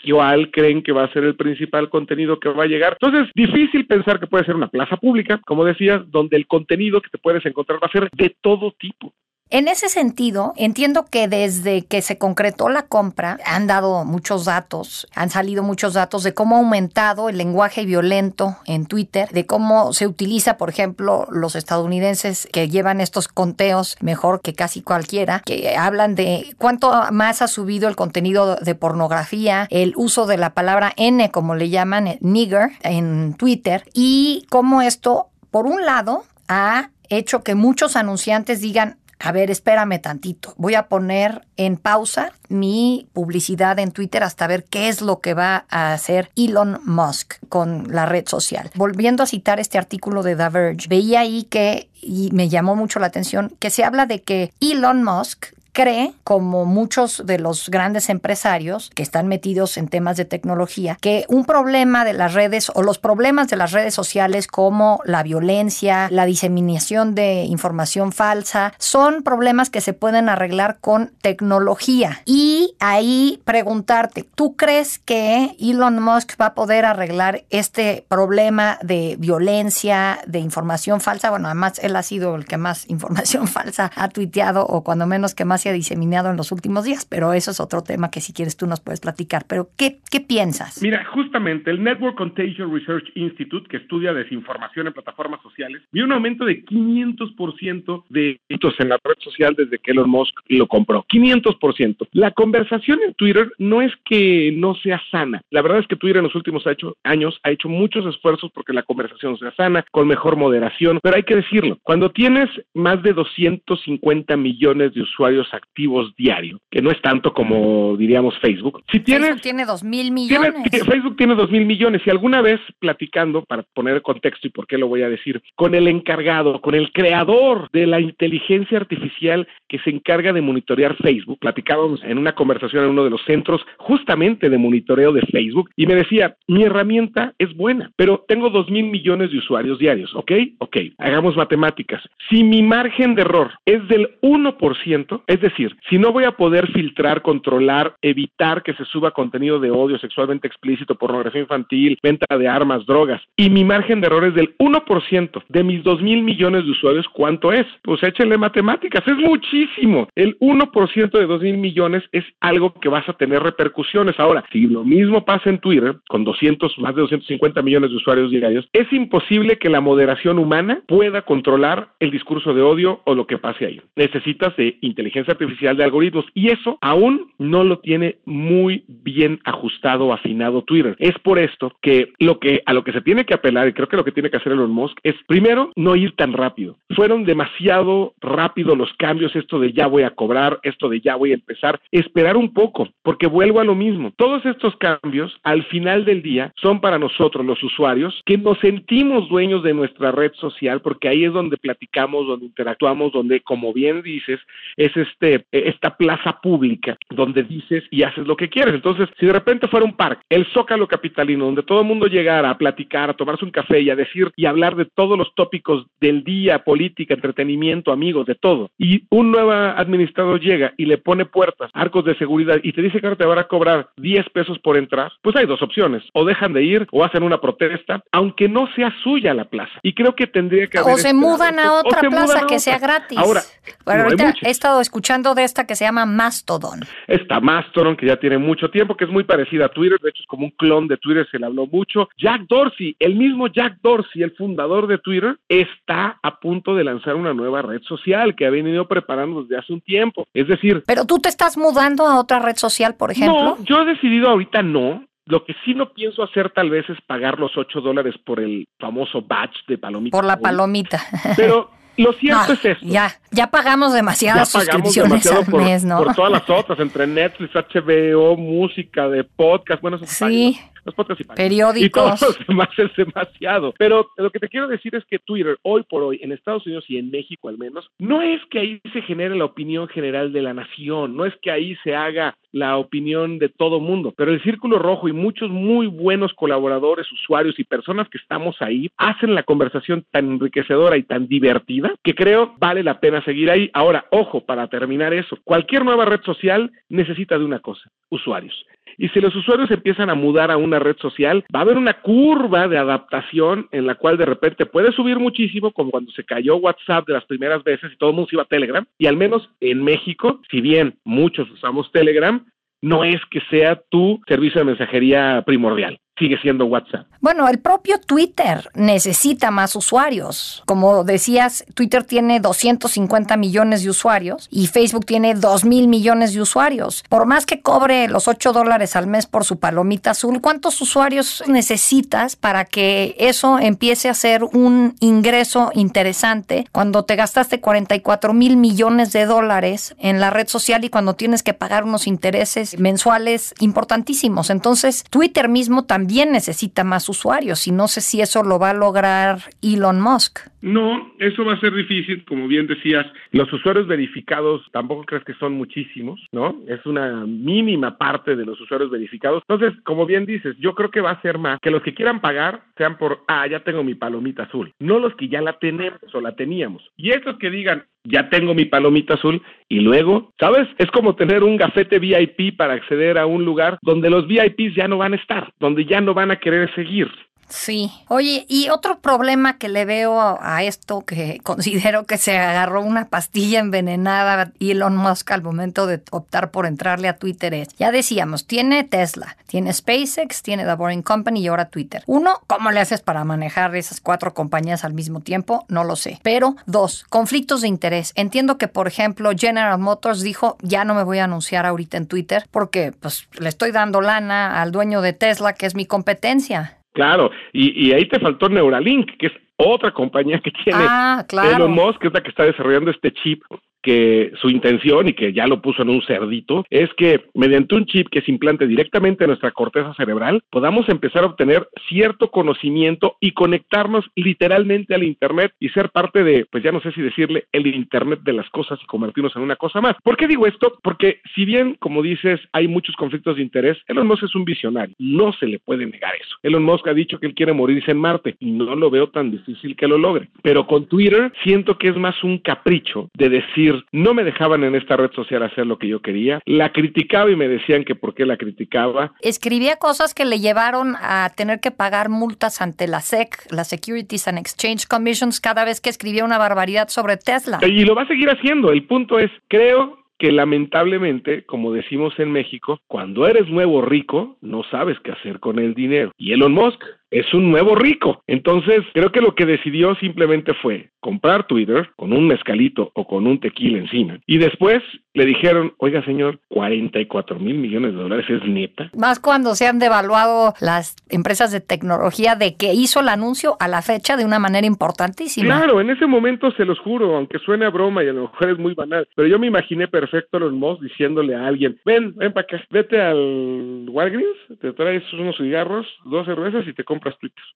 yo 0.04 0.22
a 0.22 0.36
creen 0.52 0.84
que 0.84 0.92
va 0.92 1.06
a 1.06 1.14
ser 1.14 1.24
el 1.24 1.36
principal 1.36 1.90
contenido 1.90 2.40
que 2.40 2.50
va 2.50 2.64
a 2.64 2.68
llegar. 2.68 2.98
Entonces, 3.00 3.32
difícil 3.36 3.86
pensar 3.86 4.20
que 4.20 4.28
puede 4.28 4.46
ser 4.46 4.56
una 4.56 4.70
plaza 4.70 4.98
pública, 4.98 5.40
como 5.46 5.66
decías, 5.66 6.02
donde 6.10 6.38
el 6.38 6.48
contenido 6.48 7.02
que 7.02 7.10
te 7.10 7.18
puedes 7.18 7.46
encontrar 7.46 7.80
va 7.82 7.88
a 7.88 7.92
ser 7.92 8.10
de 8.12 8.36
todo 8.42 8.74
tipo. 8.78 9.14
En 9.54 9.68
ese 9.68 9.88
sentido, 9.88 10.54
entiendo 10.56 11.06
que 11.06 11.28
desde 11.28 11.86
que 11.86 12.02
se 12.02 12.18
concretó 12.18 12.70
la 12.70 12.88
compra 12.88 13.38
han 13.46 13.68
dado 13.68 14.04
muchos 14.04 14.46
datos, 14.46 15.08
han 15.14 15.30
salido 15.30 15.62
muchos 15.62 15.94
datos 15.94 16.24
de 16.24 16.34
cómo 16.34 16.56
ha 16.56 16.60
aumentado 16.60 17.30
el 17.30 17.38
lenguaje 17.38 17.86
violento 17.86 18.58
en 18.66 18.88
Twitter, 18.88 19.30
de 19.30 19.46
cómo 19.46 19.94
se 19.94 20.08
utiliza, 20.08 20.58
por 20.58 20.72
ejemplo, 20.72 21.28
los 21.30 21.56
estadounidenses 21.56 22.48
que 22.52 22.68
llevan 22.68 23.00
estos 23.00 23.28
conteos 23.28 23.96
mejor 24.02 24.42
que 24.42 24.56
casi 24.56 24.82
cualquiera, 24.82 25.44
que 25.46 25.78
hablan 25.78 26.16
de 26.16 26.56
cuánto 26.58 26.92
más 27.12 27.44
ha 27.44 27.48
subido 27.48 27.88
el 27.88 27.96
contenido 27.96 28.56
de 28.56 28.74
pornografía, 28.74 29.68
el 29.70 29.94
uso 29.96 30.26
de 30.26 30.38
la 30.38 30.56
palabra 30.56 30.94
N, 30.98 31.30
como 31.30 31.54
le 31.54 31.70
llaman, 31.70 32.18
nigger, 32.22 32.72
en 32.82 33.36
Twitter, 33.36 33.88
y 33.94 34.48
cómo 34.50 34.82
esto, 34.82 35.28
por 35.52 35.68
un 35.68 35.86
lado, 35.86 36.24
ha 36.48 36.90
hecho 37.10 37.44
que 37.44 37.54
muchos 37.54 37.96
anunciantes 37.96 38.60
digan, 38.60 38.98
a 39.24 39.32
ver, 39.32 39.50
espérame 39.50 40.02
tantito, 40.02 40.54
voy 40.58 40.76
a 40.76 40.90
poner 40.90 41.48
en 41.56 41.78
pausa 41.78 42.34
mi 42.50 43.08
publicidad 43.14 43.80
en 43.80 43.94
Twitter 43.94 44.22
hasta 44.22 44.48
ver 44.48 44.66
qué 44.66 44.90
es 44.90 45.02
lo 45.02 45.22
que 45.22 45.34
va 45.34 45.66
a 45.70 45.94
hacer 45.94 46.30
Elon 46.36 46.82
Musk 46.84 47.36
con 47.48 47.88
la 47.90 48.06
red 48.06 48.28
social. 48.28 48.70
Volviendo 48.76 49.24
a 49.24 49.26
citar 49.26 49.62
este 49.62 49.78
artículo 49.78 50.24
de 50.24 50.36
The 50.36 50.50
Verge, 50.50 50.88
veía 50.90 51.22
ahí 51.22 51.44
que, 51.44 51.90
y 52.02 52.32
me 52.34 52.50
llamó 52.50 52.76
mucho 52.76 53.00
la 53.00 53.08
atención, 53.08 53.56
que 53.60 53.70
se 53.70 53.86
habla 53.86 54.08
de 54.08 54.22
que 54.22 54.52
Elon 54.60 55.06
Musk 55.06 55.54
cree, 55.74 56.14
como 56.24 56.66
muchos 56.66 57.24
de 57.26 57.40
los 57.40 57.70
grandes 57.70 58.10
empresarios 58.10 58.92
que 58.94 59.04
están 59.04 59.28
metidos 59.28 59.78
en 59.78 59.88
temas 59.88 60.16
de 60.18 60.26
tecnología, 60.26 60.98
que 61.02 61.26
un 61.28 61.46
problema 61.46 62.06
de 62.06 62.14
las 62.14 62.34
redes 62.34 62.72
o 62.74 62.84
los 62.84 63.00
problemas 63.00 63.48
de 63.48 63.58
las 63.58 63.72
redes 63.72 63.94
sociales 63.94 64.48
como 64.48 65.02
la 65.04 65.24
violencia, 65.24 66.08
la 66.12 66.26
diseminación 66.26 67.16
de 67.16 67.44
información 67.46 68.12
falsa, 68.12 68.74
son 68.78 69.24
problemas 69.24 69.70
que 69.70 69.82
se 69.82 69.94
pueden 69.94 70.30
arreglar 70.30 70.78
con 70.80 71.12
tecnología. 71.22 72.22
Y 72.26 72.76
ahí 72.80 73.42
preguntarte, 73.44 74.24
¿tú 74.36 74.56
crees 74.56 75.00
que 75.00 75.56
Elon 75.60 76.02
Musk 76.02 76.40
va 76.40 76.48
a 76.48 76.54
poder 76.54 76.86
arreglar 76.86 77.46
este 77.50 78.06
problema 78.08 78.78
de 78.84 79.16
violencia, 79.18 80.20
de 80.28 80.40
información 80.40 81.02
falsa? 81.02 81.32
Bueno, 81.32 81.48
además 81.48 81.80
él 81.82 81.96
ha 81.96 82.04
sido 82.04 82.36
el 82.36 82.46
que 82.46 82.58
más 82.58 82.88
información 82.90 83.48
falsa 83.48 83.92
ha 83.96 84.10
tuiteado 84.10 84.66
o 84.68 84.84
cuando 84.84 85.08
menos 85.08 85.34
que 85.34 85.46
más 85.46 85.63
ha 85.70 85.74
diseminado 85.74 86.30
en 86.30 86.38
los 86.38 86.52
últimos 86.52 86.86
días, 86.86 87.06
pero 87.06 87.34
eso 87.34 87.52
es 87.52 87.60
otro 87.60 87.84
tema 87.84 88.12
que 88.12 88.22
si 88.22 88.34
quieres 88.34 88.58
tú 88.58 88.68
nos 88.68 88.82
puedes 88.82 89.00
platicar. 89.00 89.46
Pero 89.48 89.70
¿qué, 89.78 90.00
qué 90.12 90.20
piensas? 90.20 90.82
Mira, 90.82 91.06
justamente 91.06 91.72
el 91.72 91.84
Network 91.84 92.18
Contagion 92.18 92.74
Research 92.74 93.06
Institute, 93.16 93.68
que 93.70 93.78
estudia 93.78 94.14
desinformación 94.14 94.88
en 94.88 94.94
plataformas 94.94 95.42
sociales, 95.42 95.82
vio 95.92 96.06
un 96.06 96.12
aumento 96.12 96.46
de 96.46 96.64
500% 96.66 98.04
de 98.10 98.40
hitos 98.50 98.80
en 98.80 98.90
la 98.90 99.00
red 99.04 99.16
social 99.20 99.56
desde 99.58 99.80
que 99.80 99.92
Elon 99.92 100.10
Musk 100.10 100.40
lo 100.48 100.68
compró. 100.68 101.06
500%. 101.10 102.08
La 102.12 102.32
conversación 102.32 103.00
en 103.06 103.14
Twitter 103.14 103.52
no 103.58 103.82
es 103.82 103.92
que 104.06 104.54
no 104.56 104.76
sea 104.76 105.02
sana. 105.12 105.42
La 105.50 105.62
verdad 105.62 105.80
es 105.80 105.88
que 105.88 105.96
Twitter 105.96 106.18
en 106.18 106.24
los 106.24 106.36
últimos 106.36 106.64
años 107.04 107.40
ha 107.44 107.52
hecho 107.52 107.70
muchos 107.70 108.06
esfuerzos 108.06 108.52
porque 108.54 108.74
la 108.74 108.84
conversación 108.84 109.38
sea 109.38 109.54
sana, 109.56 109.86
con 109.92 110.08
mejor 110.08 110.36
moderación, 110.36 111.00
pero 111.02 111.16
hay 111.16 111.24
que 111.24 111.36
decirlo, 111.36 111.78
cuando 111.84 112.12
tienes 112.12 112.50
más 112.74 113.02
de 113.04 113.14
250 113.14 114.36
millones 114.38 114.94
de 114.94 115.02
usuarios 115.02 115.53
activos 115.54 116.14
diario, 116.16 116.60
que 116.70 116.82
no 116.82 116.92
es 116.92 117.02
tanto 117.02 117.34
como 117.34 117.96
diríamos 117.98 118.38
Facebook. 118.40 118.84
Si 118.92 119.00
tienes, 119.00 119.30
Facebook 119.30 119.42
tiene 119.42 119.66
dos 119.66 119.84
mil 119.84 120.12
millones. 120.12 120.54
Facebook 120.86 121.16
tiene 121.18 121.36
dos 121.36 121.52
mil 121.52 121.66
millones. 121.66 122.02
Y 122.06 122.10
alguna 122.10 122.42
vez 122.42 122.60
platicando, 122.80 123.44
para 123.46 123.64
poner 123.74 124.02
contexto 124.02 124.48
y 124.48 124.52
por 124.52 124.68
qué 124.68 124.78
lo 124.78 124.88
voy 124.88 125.04
a 125.04 125.10
decir, 125.10 125.42
con 125.56 125.76
el 125.76 125.88
encargado, 125.88 126.62
con 126.62 126.76
el 126.76 126.92
creador 126.92 127.70
de 127.72 127.88
la 127.88 128.00
inteligencia 128.00 128.78
artificial 128.78 129.48
que 129.68 129.80
se 129.80 129.90
encarga 129.90 130.34
de 130.34 130.42
monitorear 130.42 130.96
Facebook, 130.98 131.40
platicábamos 131.40 132.04
en 132.04 132.18
una 132.18 132.34
conversación 132.34 132.84
en 132.84 132.92
uno 132.92 133.04
de 133.04 133.10
los 133.10 133.24
centros 133.26 133.62
justamente 133.78 134.50
de 134.50 134.58
monitoreo 134.58 135.12
de 135.12 135.22
Facebook 135.22 135.70
y 135.76 135.86
me 135.86 135.96
decía, 135.96 136.36
mi 136.48 136.64
herramienta 136.64 137.34
es 137.38 137.56
buena, 137.56 137.92
pero 137.96 138.24
tengo 138.28 138.50
dos 138.50 138.70
mil 138.70 138.86
millones 138.86 139.32
de 139.32 139.38
usuarios 139.38 139.80
diarios, 139.80 140.14
¿ok? 140.16 140.32
Ok, 140.60 140.78
hagamos 140.98 141.36
matemáticas. 141.36 142.02
Si 142.30 142.44
mi 142.44 142.62
margen 142.62 143.16
de 143.16 143.22
error 143.22 143.52
es 143.66 143.88
del 143.88 144.20
1%, 144.22 145.22
es 145.28 145.42
decir, 145.44 145.76
si 145.90 146.00
no 146.00 146.12
voy 146.12 146.24
a 146.24 146.32
poder 146.32 146.72
filtrar, 146.72 147.22
controlar, 147.22 147.96
evitar 148.02 148.64
que 148.64 148.74
se 148.74 148.86
suba 148.86 149.12
contenido 149.12 149.60
de 149.60 149.70
odio 149.70 150.00
sexualmente 150.00 150.48
explícito, 150.48 150.96
pornografía 150.96 151.42
infantil, 151.42 151.98
venta 152.02 152.26
de 152.36 152.48
armas, 152.48 152.86
drogas, 152.86 153.22
y 153.38 153.50
mi 153.50 153.64
margen 153.64 154.02
de 154.02 154.08
error 154.08 154.26
es 154.26 154.34
del 154.34 154.58
1% 154.58 155.44
de 155.50 155.64
mis 155.64 155.84
2 155.84 156.02
mil 156.02 156.24
millones 156.24 156.66
de 156.66 156.72
usuarios, 156.72 157.08
¿cuánto 157.10 157.52
es? 157.52 157.68
Pues 157.84 158.02
échenle 158.04 158.38
matemáticas, 158.38 159.04
es 159.06 159.18
muchísimo. 159.18 160.08
El 160.16 160.38
1% 160.40 161.12
de 161.12 161.26
2 161.26 161.42
mil 161.42 161.58
millones 161.58 162.04
es 162.12 162.24
algo 162.40 162.74
que 162.74 162.90
vas 162.90 163.08
a 163.08 163.14
tener 163.14 163.44
repercusiones. 163.44 164.20
Ahora, 164.20 164.44
si 164.52 164.68
lo 164.68 164.84
mismo 164.84 165.26
pasa 165.26 165.50
en 165.50 165.60
Twitter, 165.60 165.98
con 166.10 166.24
200, 166.24 166.80
más 166.80 166.96
de 166.96 167.02
250 167.02 167.62
millones 167.62 167.90
de 167.90 167.98
usuarios 167.98 168.32
diarios, 168.32 168.68
es 168.74 168.92
imposible 168.92 169.58
que 169.58 169.70
la 169.70 169.82
moderación 169.82 170.40
humana 170.40 170.82
pueda 170.88 171.24
controlar 171.24 171.90
el 172.00 172.12
discurso 172.12 172.54
de 172.54 172.62
odio 172.62 173.02
o 173.06 173.16
lo 173.16 173.28
que 173.28 173.38
pase 173.38 173.66
ahí. 173.66 173.82
Necesitas 173.96 174.56
de 174.58 174.78
inteligencia 174.82 175.33
artificial 175.34 175.78
de 175.78 175.84
algoritmos 175.84 176.26
y 176.34 176.50
eso 176.50 176.78
aún 176.82 177.32
no 177.38 177.64
lo 177.64 177.80
tiene 177.80 178.18
muy 178.26 178.84
bien 178.88 179.40
ajustado, 179.44 180.14
afinado 180.14 180.64
Twitter. 180.64 180.96
Es 181.00 181.18
por 181.20 181.40
esto 181.40 181.76
que 181.82 182.14
lo 182.20 182.40
que 182.40 182.62
a 182.66 182.74
lo 182.74 182.84
que 182.84 182.94
se 182.94 183.02
tiene 183.02 183.26
que 183.26 183.34
apelar 183.34 183.68
y 183.68 183.74
creo 183.74 183.88
que 183.88 183.98
lo 183.98 184.06
que 184.06 184.12
tiene 184.12 184.30
que 184.30 184.38
hacer 184.38 184.54
Elon 184.54 184.72
Musk 184.72 184.98
es 185.04 185.16
primero 185.28 185.72
no 185.76 185.96
ir 185.96 186.16
tan 186.16 186.34
rápido. 186.34 186.78
Fueron 186.96 187.26
demasiado 187.26 188.14
rápido 188.22 188.76
los 188.76 188.94
cambios, 188.94 189.36
esto 189.36 189.60
de 189.60 189.74
ya 189.74 189.88
voy 189.88 190.04
a 190.04 190.12
cobrar, 190.12 190.60
esto 190.64 190.90
de 190.90 191.02
ya 191.02 191.16
voy 191.16 191.32
a 191.32 191.36
empezar, 191.36 191.80
esperar 191.92 192.38
un 192.38 192.54
poco, 192.54 192.88
porque 193.04 193.28
vuelvo 193.28 193.60
a 193.60 193.64
lo 193.64 193.76
mismo. 193.76 194.14
Todos 194.16 194.46
estos 194.46 194.76
cambios 194.78 195.36
al 195.44 195.64
final 195.66 196.06
del 196.06 196.22
día 196.22 196.54
son 196.62 196.82
para 196.82 197.00
nosotros 197.00 197.46
los 197.46 197.62
usuarios 197.64 198.22
que 198.26 198.38
nos 198.38 198.58
sentimos 198.60 199.30
dueños 199.30 199.64
de 199.64 199.74
nuestra 199.74 200.12
red 200.12 200.32
social 200.34 200.82
porque 200.82 201.10
ahí 201.10 201.26
es 201.26 201.34
donde 201.34 201.58
platicamos, 201.58 202.28
donde 202.28 202.46
interactuamos, 202.46 203.12
donde 203.12 203.42
como 203.42 203.74
bien 203.74 204.02
dices, 204.02 204.40
es 204.78 204.96
este 204.96 205.23
este, 205.24 205.46
esta 205.52 205.96
plaza 205.96 206.40
pública 206.42 206.98
donde 207.10 207.44
dices 207.44 207.84
y 207.90 208.04
haces 208.04 208.28
lo 208.28 208.36
que 208.36 208.50
quieres. 208.50 208.74
Entonces, 208.74 209.10
si 209.20 209.26
de 209.26 209.34
repente 209.34 209.68
fuera 209.68 209.86
un 209.86 209.96
parque, 209.96 210.24
el 210.30 210.46
Zócalo 210.54 210.88
Capitalino, 210.88 211.46
donde 211.46 211.64
todo 211.64 211.82
el 211.82 211.88
mundo 211.88 212.08
llegara 212.08 212.50
a 212.50 212.58
platicar, 212.58 213.10
a 213.10 213.14
tomarse 213.14 213.46
un 213.46 213.52
café 213.52 213.82
y 213.82 213.90
a 213.90 213.96
decir 213.96 214.32
y 214.36 214.46
hablar 214.46 214.76
de 214.76 214.86
todos 214.86 215.18
los 215.18 215.34
tópicos 215.36 215.86
del 216.00 216.24
día, 216.24 216.64
política, 216.64 217.14
entretenimiento, 217.14 217.92
amigos, 217.92 218.26
de 218.26 218.36
todo, 218.36 218.70
y 218.78 219.06
un 219.10 219.32
nuevo 219.32 219.52
administrador 219.52 220.40
llega 220.40 220.74
y 220.78 220.86
le 220.86 220.98
pone 220.98 221.26
puertas, 221.26 221.70
arcos 221.74 222.06
de 222.06 222.18
seguridad 222.18 222.60
y 222.62 222.74
te 222.74 222.82
dice 222.82 223.00
que 223.00 223.08
ahora 223.08 223.18
te 223.18 223.26
van 223.26 223.40
a 223.40 223.48
cobrar 223.48 223.90
10 223.98 224.30
pesos 224.30 224.60
por 224.60 224.78
entrar, 224.78 225.12
pues 225.22 225.36
hay 225.36 225.46
dos 225.46 225.62
opciones, 225.62 226.04
o 226.14 226.26
dejan 226.26 226.54
de 226.54 226.64
ir 226.64 226.88
o 226.92 227.04
hacen 227.04 227.24
una 227.24 227.40
protesta, 227.40 228.04
aunque 228.12 228.50
no 228.50 228.68
sea 228.76 228.94
suya 229.04 229.34
la 229.34 229.46
plaza. 229.46 229.74
Y 229.82 229.94
creo 229.94 230.16
que 230.16 230.28
tendría 230.28 230.68
que 230.68 230.78
haber... 230.78 230.94
O 230.94 230.98
se 230.98 231.14
mudan 231.14 231.60
a 231.60 231.74
otra 231.74 232.02
plaza 232.02 232.46
que 232.48 232.60
sea 232.60 232.80
gratis. 232.80 233.18
Ahora, 233.18 233.42
bueno, 233.86 234.04
ahorita 234.04 234.34
he 234.42 234.50
estado 234.50 234.82
escuchando 234.82 235.13
de 235.22 235.44
esta 235.44 235.68
que 235.68 235.76
se 235.76 235.86
llama 235.86 236.08
Mastodon. 236.08 236.80
Está 237.08 237.40
Mastodon, 237.40 237.96
que 237.96 238.08
ya 238.08 238.18
tiene 238.18 238.40
mucho 238.40 238.70
tiempo, 238.72 238.98
que 238.98 239.06
es 239.06 239.12
muy 239.12 239.24
parecida 239.24 239.66
a 239.66 239.70
Twitter, 239.70 240.00
de 240.02 240.10
hecho 240.10 240.22
es 240.22 240.28
como 240.28 240.46
un 240.46 240.52
clon 240.52 240.88
de 240.88 240.98
Twitter, 240.98 241.28
se 241.30 241.38
le 241.38 241.46
habló 241.46 241.68
mucho. 241.68 242.10
Jack 242.18 242.48
Dorsey, 242.48 242.96
el 243.00 243.16
mismo 243.16 243.48
Jack 243.48 243.78
Dorsey, 243.84 244.24
el 244.24 244.32
fundador 244.32 244.88
de 244.88 244.98
Twitter, 244.98 245.38
está 245.48 246.18
a 246.24 246.40
punto 246.40 246.74
de 246.76 246.84
lanzar 246.84 247.16
una 247.16 247.34
nueva 247.34 247.62
red 247.62 247.82
social 247.84 248.36
que 248.36 248.48
ha 248.48 248.50
venido 248.50 248.88
preparando 248.88 249.44
desde 249.44 249.60
hace 249.60 249.74
un 249.74 249.82
tiempo. 249.82 250.26
Es 250.34 250.48
decir... 250.48 250.84
Pero 250.88 251.06
tú 251.06 251.20
te 251.20 251.30
estás 251.30 251.58
mudando 251.58 252.08
a 252.08 252.20
otra 252.20 252.40
red 252.40 252.56
social, 252.56 252.96
por 252.96 253.12
ejemplo. 253.12 253.58
No, 253.58 253.64
yo 253.64 253.84
he 253.84 253.86
decidido 253.86 254.30
ahorita 254.30 254.64
no, 254.64 255.06
lo 255.26 255.46
que 255.46 255.56
sí 255.64 255.74
no 255.74 255.94
pienso 255.94 256.24
hacer 256.24 256.50
tal 256.50 256.70
vez 256.70 256.90
es 256.90 257.00
pagar 257.02 257.40
los 257.40 257.56
8 257.56 257.82
dólares 257.82 258.16
por 258.26 258.40
el 258.40 258.68
famoso 258.80 259.22
badge 259.22 259.56
de 259.68 259.78
palomita. 259.78 260.18
Por 260.18 260.26
la 260.26 260.40
palomita. 260.40 261.02
Pero 261.38 261.70
lo 261.98 262.14
cierto 262.14 262.54
es 262.54 262.66
esto. 262.66 262.86
Ya, 262.86 263.16
ya 263.32 263.48
pagamos 263.48 263.94
demasiadas 263.94 264.50
suscripciones 264.50 265.26
al 265.28 265.46
por, 265.46 265.64
mes, 265.64 265.84
¿no? 265.84 266.04
Por 266.04 266.16
todas 266.16 266.32
las 266.32 266.50
otras, 266.50 266.80
entre 266.80 267.08
Netflix, 267.08 267.54
HBO, 267.54 268.36
música, 268.38 269.08
de 269.08 269.24
podcast, 269.24 269.82
bueno, 269.82 270.00
sí. 270.06 270.60
Los 270.86 270.96
podcasts 270.96 271.22
y 271.22 271.28
periódicos. 271.28 271.86
Y 271.86 271.90
todo 271.90 272.36
lo 272.40 272.46
demás 272.48 272.70
es 272.78 272.96
demasiado. 272.96 273.74
Pero 273.78 274.10
lo 274.18 274.32
que 274.32 274.40
te 274.40 274.50
quiero 274.50 274.68
decir 274.68 274.96
es 274.96 275.06
que 275.06 275.20
Twitter, 275.20 275.58
hoy 275.64 275.84
por 275.84 276.04
hoy, 276.04 276.20
en 276.22 276.32
Estados 276.32 276.66
Unidos 276.66 276.86
y 276.88 276.98
en 276.98 277.12
México 277.12 277.50
al 277.50 277.58
menos, 277.58 277.90
no 278.00 278.22
es 278.22 278.42
que 278.50 278.60
ahí 278.60 278.82
se 278.92 279.02
genere 279.02 279.36
la 279.36 279.46
opinión 279.46 279.88
general 279.88 280.34
de 280.34 280.42
la 280.42 280.54
nación, 280.54 281.16
no 281.16 281.26
es 281.26 281.34
que 281.42 281.52
ahí 281.52 281.76
se 281.84 281.96
haga 281.96 282.36
la 282.52 282.78
opinión 282.78 283.40
de 283.40 283.50
todo 283.50 283.80
mundo, 283.80 284.14
pero 284.16 284.32
el 284.32 284.42
Círculo 284.44 284.78
Rojo 284.78 285.08
y 285.08 285.14
muchos 285.14 285.50
muy 285.50 285.88
buenos 285.88 286.34
colaboradores, 286.34 287.12
usuarios 287.12 287.58
y 287.58 287.64
personas 287.64 288.08
que 288.10 288.20
estamos 288.20 288.56
ahí 288.62 288.90
hacen 288.98 289.34
la 289.34 289.44
conversación 289.44 290.06
tan 290.12 290.34
enriquecedora 290.34 290.98
y 290.98 291.04
tan 291.04 291.28
divertida 291.28 291.94
que 292.04 292.14
creo 292.14 292.54
vale 292.60 292.84
la 292.84 293.00
pena 293.00 293.24
seguir 293.26 293.50
ahí. 293.50 293.72
Ahora, 293.74 294.06
ojo, 294.12 294.42
para 294.42 294.68
terminar 294.68 295.14
eso, 295.14 295.38
cualquier 295.44 295.84
nueva 295.84 296.06
red 296.06 296.22
social 296.22 296.72
necesita 296.90 297.38
de 297.40 297.46
una 297.46 297.60
cosa, 297.60 297.90
usuarios. 298.10 298.66
Y 298.98 299.10
si 299.10 299.20
los 299.20 299.36
usuarios 299.36 299.72
empiezan 299.72 300.10
a 300.10 300.16
mudar 300.16 300.52
a 300.52 300.58
una 300.58 300.80
red 300.80 300.98
social, 300.98 301.44
va 301.54 301.60
a 301.60 301.64
haber 301.64 301.78
una 301.78 302.02
curva 302.02 302.68
de 302.68 302.78
adaptación 302.78 303.68
en 303.72 303.88
la 303.88 303.96
cual 303.96 304.18
de 304.18 304.26
repente 304.26 304.66
puede 304.66 304.92
subir 304.92 305.20
muchísimo, 305.20 305.72
como 305.72 305.92
cuando 305.92 306.12
se 306.12 306.24
cayó 306.24 306.58
WhatsApp 306.58 307.08
de 307.08 307.14
las 307.14 307.26
primeras 307.26 307.64
veces 307.64 307.92
y 307.92 307.98
todo 307.98 308.12
el 308.12 308.16
mundo 308.16 308.30
se 308.30 308.36
iba 308.36 308.44
a 308.44 308.48
Telegram. 308.48 308.86
Y 308.98 309.08
al 309.08 309.18
menos 309.18 309.50
en 309.60 309.84
México, 309.84 310.42
si 310.50 310.62
bien 310.62 310.96
muchos 311.04 311.50
usamos 311.52 311.92
Telegram, 311.92 312.46
no 312.82 313.04
es 313.04 313.22
que 313.32 313.40
sea 313.50 313.82
tu 313.90 314.22
servicio 314.28 314.60
de 314.60 314.66
mensajería 314.66 315.44
primordial 315.46 316.00
sigue 316.18 316.38
siendo 316.42 316.66
WhatsApp. 316.66 317.08
Bueno, 317.22 317.48
el 317.48 317.60
propio 317.60 318.00
Twitter 318.00 318.70
necesita 318.76 319.50
más 319.50 319.76
usuarios. 319.76 320.62
Como 320.66 321.04
decías, 321.04 321.66
Twitter 321.74 322.04
tiene 322.04 322.40
250 322.40 323.36
millones 323.38 323.84
de 323.84 323.90
usuarios 323.90 324.48
y 324.52 324.68
Facebook 324.68 325.06
tiene 325.06 325.34
2 325.34 325.66
mil 325.66 325.88
millones 325.88 326.34
de 326.34 326.42
usuarios. 326.42 327.04
Por 327.10 327.26
más 327.26 327.46
que 327.46 327.62
cobre 327.62 328.08
los 328.08 328.28
8 328.28 328.54
dólares 328.54 328.96
al 328.96 329.08
mes 329.08 329.26
por 329.26 329.44
su 329.44 329.58
palomita 329.58 330.12
azul, 330.12 330.42
¿cuántos 330.42 330.80
usuarios 330.82 331.44
necesitas 331.48 332.36
para 332.36 332.66
que 332.66 333.16
eso 333.18 333.58
empiece 333.58 334.10
a 334.10 334.14
ser 334.14 334.44
un 334.44 334.96
ingreso 335.00 335.72
interesante 335.74 336.68
cuando 336.72 337.06
te 337.06 337.16
gastaste 337.16 337.60
44 337.60 338.34
mil 338.34 338.58
millones 338.58 339.14
de 339.14 339.26
dólares 339.26 339.96
en 339.98 340.20
la 340.20 340.30
red 340.30 340.48
social 340.48 340.84
y 340.84 340.90
cuando 340.90 341.16
tienes 341.16 341.42
que 341.42 341.54
pagar 341.54 341.86
unos 341.86 342.06
intereses 342.06 342.78
mensuales 342.80 343.56
importantísimos? 343.60 344.50
Entonces, 344.50 345.06
Twitter 345.10 345.50
mismo 345.50 345.86
también 345.86 346.03
también 346.04 346.34
necesita 346.34 346.84
más 346.84 347.08
usuarios 347.08 347.66
y 347.66 347.72
no 347.72 347.88
sé 347.88 348.02
si 348.02 348.20
eso 348.20 348.44
lo 348.44 348.60
va 348.60 348.72
a 348.72 348.74
lograr 348.74 349.38
Elon 349.62 350.02
Musk. 350.02 350.40
No, 350.62 351.14
eso 351.18 351.46
va 351.46 351.54
a 351.54 351.60
ser 351.62 351.74
difícil, 351.74 352.26
como 352.26 352.50
bien 352.50 352.68
decías, 352.68 353.06
los 353.32 353.52
usuarios 353.54 353.88
verificados 353.88 354.62
tampoco 354.74 355.06
crees 355.06 355.24
que 355.24 355.34
son 355.36 355.54
muchísimos, 355.54 356.20
¿no? 356.34 356.58
Es 356.68 356.86
una 356.86 357.26
mínima 357.26 357.98
parte 357.98 358.36
de 358.36 358.46
los 358.46 358.60
usuarios 358.60 358.92
verificados. 358.92 359.44
Entonces, 359.48 359.80
como 359.86 360.06
bien 360.06 360.26
dices, 360.26 360.58
yo 360.60 360.76
creo 360.76 360.92
que 360.92 361.00
va 361.00 361.12
a 361.12 361.22
ser 361.22 361.38
más 361.38 361.60
que 361.62 361.72
los 361.72 361.82
que 361.84 361.94
quieran 361.94 362.20
pagar 362.20 362.64
sean 362.78 362.98
por, 362.98 363.24
ah, 363.30 363.48
ya 363.48 363.62
tengo 363.62 363.82
mi 363.82 363.96
palomita 363.96 364.44
azul, 364.44 364.74
no 364.80 365.00
los 365.00 365.16
que 365.16 365.30
ya 365.30 365.42
la 365.42 365.58
tenemos 365.58 366.02
o 366.14 366.20
la 366.20 366.36
teníamos. 366.36 366.84
Y 366.98 367.12
estos 367.12 367.38
que 367.38 367.50
digan, 367.50 367.86
ya 368.04 368.30
tengo 368.30 368.54
mi 368.54 368.66
palomita 368.66 369.16
azul 369.16 369.42
y 369.70 369.80
luego, 369.80 370.34
¿sabes? 370.40 370.68
Es 370.78 370.90
como 370.92 371.16
tener 371.16 371.44
un 371.44 371.58
gafete 371.58 372.00
VIP 372.00 372.58
para 372.58 372.74
acceder 372.74 373.18
a 373.18 373.26
un 373.26 373.46
lugar 373.46 373.78
donde 373.82 374.10
los 374.10 374.28
VIPs 374.28 374.76
ya 374.76 374.88
no 374.88 374.98
van 374.98 375.14
a 375.14 375.18
estar, 375.18 375.52
donde 375.60 375.86
ya 375.86 376.02
no 376.02 376.14
van 376.14 376.32
a 376.32 376.38
querer 376.38 376.74
seguir. 376.76 377.10
Sí. 377.54 377.92
Oye, 378.08 378.46
y 378.50 378.70
otro 378.70 379.00
problema 379.00 379.60
que 379.60 379.70
le 379.70 379.86
veo 379.86 380.40
a 380.42 380.64
esto, 380.64 381.06
que 381.06 381.40
considero 381.44 382.06
que 382.06 382.18
se 382.18 382.38
agarró 382.38 382.82
una 382.82 383.06
pastilla 383.06 383.60
envenenada 383.60 384.52
Elon 384.60 384.98
Musk 384.98 385.32
al 385.32 385.44
momento 385.44 385.86
de 385.86 386.02
optar 386.12 386.50
por 386.50 386.66
entrarle 386.66 387.08
a 387.08 387.18
Twitter 387.18 387.54
es, 387.54 387.70
ya 387.78 387.92
decíamos, 387.92 388.48
tiene 388.48 388.84
Tesla, 388.84 389.38
tiene 389.46 389.72
SpaceX, 389.72 390.42
tiene 390.42 390.66
The 390.66 390.74
Boring 390.74 391.04
Company 391.04 391.42
y 391.42 391.48
ahora 391.48 391.70
Twitter. 391.70 392.04
Uno, 392.08 392.42
¿cómo 392.48 392.72
le 392.72 392.80
haces 392.80 393.02
para 393.02 393.24
manejar 393.24 393.76
esas 393.76 394.02
cuatro 394.02 394.34
compañías 394.34 394.84
al 394.84 394.94
mismo 394.94 395.20
tiempo? 395.20 395.66
No 395.68 395.84
lo 395.84 395.96
sé. 395.96 396.20
Pero 396.24 396.56
dos, 396.66 397.06
conflictos 397.10 397.62
de 397.62 397.68
interés. 397.68 398.14
Entiendo 398.16 398.58
que, 398.58 398.68
por 398.68 398.88
ejemplo, 398.88 399.30
General 399.38 399.78
Motors 399.78 400.22
dijo, 400.22 400.58
ya 400.62 400.86
no 400.86 400.96
me 400.96 401.04
voy 401.04 401.20
a 401.20 401.26
anunciar 401.26 401.68
ahorita 401.68 401.98
en 401.98 402.08
Twitter 402.08 402.48
porque 402.50 402.94
pues 402.94 403.28
le 403.38 403.50
estoy 403.50 403.72
dando 403.72 404.02
lana 404.02 404.60
al 404.60 404.72
dueño 404.72 405.02
de 405.02 405.14
Tesla, 405.14 405.54
que 405.54 405.68
es 405.68 405.76
mi 405.76 405.86
competencia. 405.86 406.80
Claro, 406.94 407.32
y, 407.52 407.88
y 407.88 407.94
ahí 407.94 408.08
te 408.08 408.20
faltó 408.20 408.50
Neuralink, 408.50 409.18
que 409.18 409.28
es 409.28 409.34
otra 409.58 409.92
compañía 409.92 410.40
que 410.40 410.52
tiene 410.52 410.86
ah, 410.88 411.26
claro. 411.28 411.56
Elon 411.56 411.72
Musk, 411.72 412.00
que 412.00 412.08
es 412.08 412.14
la 412.14 412.22
que 412.22 412.30
está 412.30 412.44
desarrollando 412.44 412.92
este 412.92 413.12
chip 413.14 413.44
que 413.84 414.32
su 414.42 414.50
intención, 414.50 415.10
y 415.10 415.14
que 415.14 415.34
ya 415.34 415.46
lo 415.46 415.62
puso 415.62 415.84
en 415.84 415.90
un 415.90 416.02
cerdito, 416.02 416.66
es 416.70 416.90
que 416.96 417.26
mediante 417.34 417.76
un 417.76 417.86
chip 417.86 418.08
que 418.10 418.22
se 418.22 418.32
implante 418.32 418.66
directamente 418.66 419.26
en 419.26 419.30
nuestra 419.30 419.52
corteza 419.52 419.94
cerebral, 419.94 420.42
podamos 420.50 420.88
empezar 420.90 421.24
a 421.24 421.28
obtener 421.28 421.68
cierto 421.88 422.32
conocimiento 422.32 423.18
y 423.20 423.32
conectarnos 423.32 424.06
literalmente 424.16 424.96
al 424.96 425.04
Internet 425.04 425.54
y 425.60 425.70
ser 425.70 425.90
parte 425.90 426.24
de, 426.24 426.46
pues 426.50 426.64
ya 426.64 426.72
no 426.72 426.82
sé 426.82 426.92
si 426.94 427.02
decirle, 427.02 427.46
el 427.52 427.68
Internet 427.68 428.22
de 428.24 428.34
las 428.34 428.50
cosas 428.50 428.80
y 428.82 428.86
convertirnos 428.86 429.36
en 429.36 429.42
una 429.42 429.56
cosa 429.56 429.82
más. 429.82 429.96
¿Por 430.04 430.18
qué 430.18 430.28
digo 430.28 430.48
esto? 430.48 430.80
Porque 430.82 431.20
si 431.36 431.46
bien, 431.46 431.76
como 431.80 432.02
dices, 432.02 432.40
hay 432.54 432.68
muchos 432.68 432.96
conflictos 432.96 433.36
de 433.36 433.44
interés, 433.44 433.78
Elon 433.88 434.08
Musk 434.08 434.24
es 434.24 434.36
un 434.36 434.46
visionario, 434.46 434.96
no 435.00 435.34
se 435.34 435.48
le 435.48 435.60
puede 435.60 435.86
negar 435.86 436.14
eso. 436.16 436.36
Elon 436.44 436.64
Musk 436.64 436.88
ha 436.88 436.94
dicho 436.94 437.20
que 437.20 437.28
él 437.28 437.36
quiere 437.36 437.54
morirse 437.54 437.92
en 437.92 437.98
Marte 437.98 438.36
y 438.40 438.52
no 438.52 438.76
lo 438.76 438.90
veo 438.90 439.10
tan 439.10 439.32
difícil 439.32 439.76
que 439.76 439.88
lo 439.88 439.98
logre. 439.98 440.30
Pero 440.42 440.66
con 440.66 440.88
Twitter 440.88 441.32
siento 441.44 441.78
que 441.78 441.90
es 441.90 441.98
más 441.98 442.24
un 442.24 442.38
capricho 442.38 443.10
de 443.14 443.30
decir, 443.30 443.73
no 443.92 444.14
me 444.14 444.24
dejaban 444.24 444.64
en 444.64 444.76
esta 444.76 444.98
red 444.98 445.12
social 445.12 445.44
hacer 445.44 445.66
lo 445.66 445.78
que 445.78 445.88
yo 445.88 446.02
quería, 446.02 446.40
la 446.46 446.72
criticaba 446.72 447.32
y 447.32 447.36
me 447.36 447.48
decían 447.48 447.84
que 447.84 447.96
por 447.96 448.14
qué 448.14 448.26
la 448.26 448.38
criticaba. 448.38 449.14
Escribía 449.22 449.78
cosas 449.78 450.14
que 450.14 450.26
le 450.26 450.40
llevaron 450.40 450.96
a 451.00 451.32
tener 451.36 451.60
que 451.60 451.72
pagar 451.72 452.10
multas 452.10 452.62
ante 452.62 452.88
la 452.88 453.02
SEC, 453.02 453.48
la 453.52 453.64
Securities 453.64 454.28
and 454.28 454.38
Exchange 454.38 454.88
Commissions, 454.88 455.40
cada 455.40 455.66
vez 455.66 455.82
que 455.82 455.90
escribía 455.90 456.26
una 456.26 456.38
barbaridad 456.38 456.90
sobre 456.90 457.18
Tesla. 457.18 457.60
Y 457.62 457.86
lo 457.86 457.96
va 457.96 458.04
a 458.04 458.08
seguir 458.08 458.30
haciendo. 458.30 458.72
El 458.72 458.86
punto 458.86 459.20
es, 459.20 459.32
creo 459.48 460.04
que 460.24 460.32
lamentablemente, 460.32 461.44
como 461.46 461.74
decimos 461.74 462.14
en 462.18 462.32
México, 462.32 462.80
cuando 462.88 463.28
eres 463.28 463.50
nuevo 463.50 463.82
rico, 463.82 464.38
no 464.42 464.64
sabes 464.64 464.98
qué 465.04 465.12
hacer 465.12 465.40
con 465.40 465.60
el 465.60 465.74
dinero. 465.74 466.12
Y 466.18 466.32
Elon 466.32 466.54
Musk 466.54 466.82
es 467.14 467.34
un 467.34 467.52
nuevo 467.52 467.76
rico. 467.76 468.24
Entonces, 468.28 468.82
creo 468.94 469.12
que 469.12 469.22
lo 469.22 469.36
que 469.36 469.46
decidió 469.46 469.96
simplemente 469.96 470.54
fue 470.56 470.90
comprar 471.00 471.46
Twitter 471.48 471.90
con 471.98 472.14
un 472.14 472.28
mezcalito 472.28 472.92
o 472.96 473.06
con 473.06 473.28
un 473.28 473.40
tequila 473.40 473.78
encima. 473.78 474.20
Y 474.26 474.38
después 474.38 474.82
le 475.14 475.26
dijeron, 475.26 475.74
oiga 475.78 476.04
señor, 476.06 476.40
44 476.48 477.38
mil 477.40 477.56
millones 477.56 477.94
de 477.94 478.02
dólares 478.02 478.26
es 478.30 478.44
neta. 478.48 478.90
Más 478.98 479.20
cuando 479.20 479.54
se 479.54 479.68
han 479.68 479.80
devaluado 479.80 480.54
las 480.60 480.96
empresas 481.10 481.52
de 481.52 481.60
tecnología 481.60 482.36
de 482.36 482.56
que 482.56 482.74
hizo 482.74 483.02
el 483.02 483.10
anuncio 483.10 483.58
a 483.60 483.68
la 483.68 483.82
fecha 483.82 484.18
de 484.18 484.26
una 484.26 484.40
manera 484.40 484.66
importantísima. 484.66 485.58
Claro, 485.58 485.82
en 485.82 485.90
ese 485.90 486.08
momento 486.08 486.52
se 486.52 486.66
los 486.66 486.80
juro, 486.80 487.16
aunque 487.16 487.38
suene 487.40 487.66
a 487.66 487.70
broma 487.70 488.04
y 488.04 488.08
a 488.08 488.14
lo 488.14 488.24
mejor 488.24 488.50
es 488.50 488.58
muy 488.58 488.74
banal, 488.74 489.08
pero 489.16 489.28
yo 489.28 489.38
me 489.38 489.48
imaginé 489.48 489.88
perfecto 489.88 490.38
a 490.38 490.40
los 490.40 490.54
Moss 490.54 490.80
diciéndole 490.80 491.36
a 491.36 491.46
alguien, 491.46 491.78
ven, 491.86 492.16
ven 492.16 492.32
para 492.32 492.46
acá, 492.46 492.64
vete 492.72 493.02
al 493.02 493.86
Walgreens, 493.90 494.38
te 494.62 494.72
traes 494.72 495.04
unos 495.14 495.36
cigarros, 495.38 495.86
dos 496.06 496.26
cervezas 496.26 496.66
y 496.66 496.74
te 496.74 496.86
compras 496.86 497.03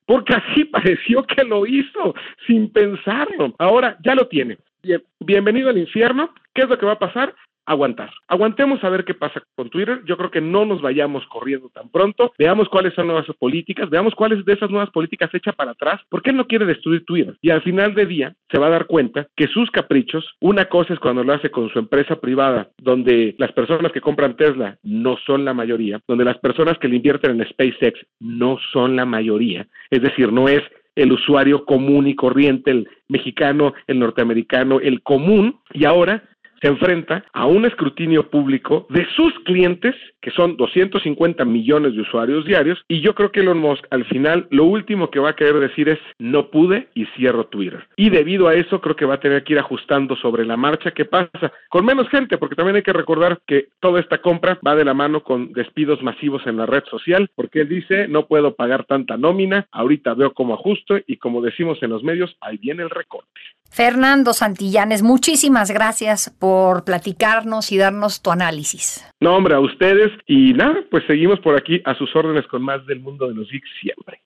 Porque 0.06 0.34
así 0.34 0.66
pareció 0.72 1.24
que 1.24 1.44
lo 1.44 1.66
hizo, 1.66 2.16
sin 2.46 2.72
pensarlo. 2.72 3.54
Ahora 3.60 3.98
ya 4.04 4.16
lo 4.16 4.28
tiene. 4.28 4.58
Bien, 4.84 5.04
bienvenido 5.20 5.70
al 5.70 5.78
infierno. 5.78 6.34
¿Qué 6.54 6.64
es 6.64 6.70
lo 6.70 6.78
que 6.78 6.86
va 6.86 6.94
a 6.94 7.00
pasar? 7.00 7.36
Aguantar. 7.68 8.10
Aguantemos 8.28 8.84
a 8.84 8.90
ver 8.90 9.06
qué 9.06 9.14
pasa 9.14 9.44
con 9.56 9.70
Twitter. 9.70 10.02
Yo 10.06 10.18
creo 10.18 10.32
que 10.32 10.42
no 10.42 10.66
nos 10.66 10.82
vayamos 10.82 11.26
corriendo 11.28 11.70
tan 11.70 11.90
pronto. 11.90 12.34
Veamos 12.40 12.70
cuáles 12.70 12.94
son 12.96 13.08
nuevas 13.08 13.28
políticas, 13.38 13.90
veamos 13.90 14.16
cuáles 14.16 14.44
de 14.46 14.54
esas 14.54 14.72
nuevas 14.72 14.90
políticas 14.90 15.30
echa 15.34 15.52
para 15.52 15.72
atrás. 15.72 16.02
porque 16.10 16.32
él 16.32 16.38
no 16.38 16.48
quiere 16.48 16.66
destruir 16.66 17.06
Twitter? 17.06 17.36
Y 17.42 17.50
al 17.50 17.62
final 17.62 17.94
de 17.94 18.06
día 18.06 18.34
se 18.50 18.58
va 18.58 18.68
a 18.68 18.72
dar 18.72 18.88
cuenta 18.88 19.28
que 19.36 19.48
sus 19.48 19.70
caprichos, 19.70 20.26
una 20.40 20.66
cosa 20.66 20.94
es 20.94 21.00
cuando 21.00 21.24
lo 21.24 21.34
hace 21.34 21.52
con 21.52 21.70
su 21.70 21.80
empresa 21.80 22.20
privada, 22.20 22.70
donde 22.78 23.36
las 23.38 23.52
personas 23.52 23.92
que 23.92 24.02
compran 24.02 24.38
Tesla 24.38 24.78
no 24.84 25.18
son 25.26 25.44
la 25.44 25.54
mayoría, 25.54 26.00
donde 26.08 26.24
las 26.24 26.38
personas 26.38 26.78
que 26.78 26.88
le 26.88 26.96
invierten 26.96 27.40
en 27.40 27.48
SpaceX 27.50 28.00
no 28.20 28.58
son 28.72 28.96
la 28.96 29.06
mayoría. 29.06 29.68
Es 29.92 30.02
decir, 30.02 30.32
no 30.32 30.48
es 30.48 30.64
el 30.96 31.12
usuario 31.12 31.64
común 31.66 32.08
y 32.08 32.16
corriente, 32.16 32.72
el 32.72 32.90
mexicano, 33.08 33.74
el 33.86 34.00
norteamericano, 34.00 34.80
el 34.80 35.04
común, 35.04 35.60
y 35.74 35.86
ahora 35.86 36.24
se 36.62 36.68
enfrenta 36.68 37.24
a 37.34 37.46
un 37.46 37.66
escrutinio 37.66 38.30
público 38.30 38.88
de 38.90 39.06
sus 39.16 39.34
clientes, 39.46 39.96
que 40.22 40.32
son 40.32 40.58
250 40.58 41.46
millones 41.46 41.94
de 41.94 42.02
usuarios 42.02 42.46
diarios, 42.46 42.84
y 42.88 43.02
yo 43.02 43.16
creo 43.16 43.32
que 43.32 43.42
Elon 43.42 43.60
Musk 43.60 43.86
al 43.92 44.06
final 44.06 44.48
lo 44.52 44.66
último 44.66 45.10
que 45.10 45.20
va 45.20 45.30
a 45.30 45.36
querer 45.36 45.60
decir 45.60 45.90
es 45.90 46.00
no 46.20 46.50
pude 46.50 46.90
y 46.94 47.06
cierro 47.18 47.48
Twitter. 47.48 47.88
Y 47.96 48.10
debido 48.10 48.48
a 48.48 48.56
eso 48.56 48.82
creo 48.82 48.96
que 48.96 49.06
va 49.06 49.16
a 49.16 49.20
tener 49.20 49.44
que 49.44 49.54
ir 49.54 49.60
ajustando 49.60 50.16
sobre 50.16 50.46
la 50.46 50.58
marcha 50.58 50.92
qué 50.92 51.06
pasa 51.06 51.52
con 51.70 51.86
menos 51.86 52.10
gente, 52.10 52.38
porque 52.38 52.56
también 52.56 52.78
hay 52.78 52.84
que 52.84 52.94
recordar 52.94 53.40
que 53.46 53.68
toda 53.80 54.00
esta 54.00 54.20
compra 54.20 54.60
va 54.66 54.76
de 54.76 54.86
la 54.86 54.94
mano 54.94 55.24
con 55.24 55.54
despidos 55.54 56.02
masivos 56.02 56.46
en 56.46 56.58
la 56.58 56.66
red 56.66 56.84
social, 56.90 57.30
porque 57.36 57.62
él 57.62 57.70
dice 57.70 58.08
no 58.08 58.28
puedo 58.28 58.56
pagar 58.56 58.86
tanta 58.86 59.18
nómina, 59.18 59.68
ahorita 59.72 60.14
veo 60.14 60.34
cómo 60.34 60.54
ajusto 60.54 60.98
y 61.06 61.18
como 61.18 61.42
decimos 61.42 61.82
en 61.82 61.92
los 61.92 62.04
medios, 62.04 62.36
ahí 62.42 62.58
viene 62.58 62.84
el 62.84 62.90
recorte. 62.90 63.40
Fernando 63.72 64.34
Santillanes, 64.34 65.04
muchísimas 65.04 65.72
gracias 65.72 66.36
por 66.40 66.84
platicarnos 66.84 67.72
y 67.72 67.78
darnos 67.78 68.22
tu 68.22 68.32
análisis. 68.32 69.06
No, 69.20 69.36
hombre, 69.36 69.56
a 69.56 69.60
ustedes. 69.60 70.12
Y 70.26 70.54
nada, 70.54 70.76
pues 70.90 71.04
seguimos 71.08 71.40
por 71.40 71.58
aquí 71.58 71.82
a 71.86 71.96
sus 71.96 72.16
órdenes 72.16 72.48
con 72.48 72.62
más 72.62 72.86
del 72.86 73.00
mundo 73.00 73.28
de 73.28 73.36
los 73.36 73.50
geeks 73.50 73.70
siempre. 73.82 74.22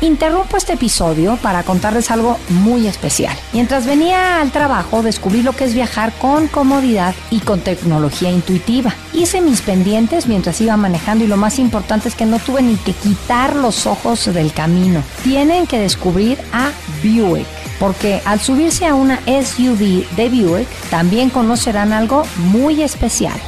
Interrumpo 0.00 0.56
este 0.56 0.74
episodio 0.74 1.36
para 1.42 1.64
contarles 1.64 2.12
algo 2.12 2.38
muy 2.50 2.86
especial. 2.86 3.36
Mientras 3.52 3.84
venía 3.84 4.40
al 4.40 4.52
trabajo 4.52 5.02
descubrí 5.02 5.42
lo 5.42 5.54
que 5.54 5.64
es 5.64 5.74
viajar 5.74 6.12
con 6.20 6.46
comodidad 6.46 7.16
y 7.32 7.40
con 7.40 7.60
tecnología 7.60 8.30
intuitiva. 8.30 8.94
Hice 9.12 9.40
mis 9.40 9.60
pendientes 9.60 10.28
mientras 10.28 10.60
iba 10.60 10.76
manejando 10.76 11.24
y 11.24 11.26
lo 11.26 11.36
más 11.36 11.58
importante 11.58 12.08
es 12.08 12.14
que 12.14 12.26
no 12.26 12.38
tuve 12.38 12.62
ni 12.62 12.76
que 12.76 12.92
quitar 12.92 13.56
los 13.56 13.86
ojos 13.86 14.32
del 14.32 14.52
camino. 14.52 15.02
Tienen 15.24 15.66
que 15.66 15.80
descubrir 15.80 16.38
a 16.52 16.70
Buick 17.02 17.46
porque 17.80 18.20
al 18.24 18.40
subirse 18.40 18.86
a 18.86 18.94
una 18.94 19.20
SUV 19.26 20.06
de 20.16 20.28
Buick 20.28 20.68
también 20.90 21.28
conocerán 21.30 21.92
algo 21.92 22.22
muy 22.36 22.82
especial. 22.82 23.40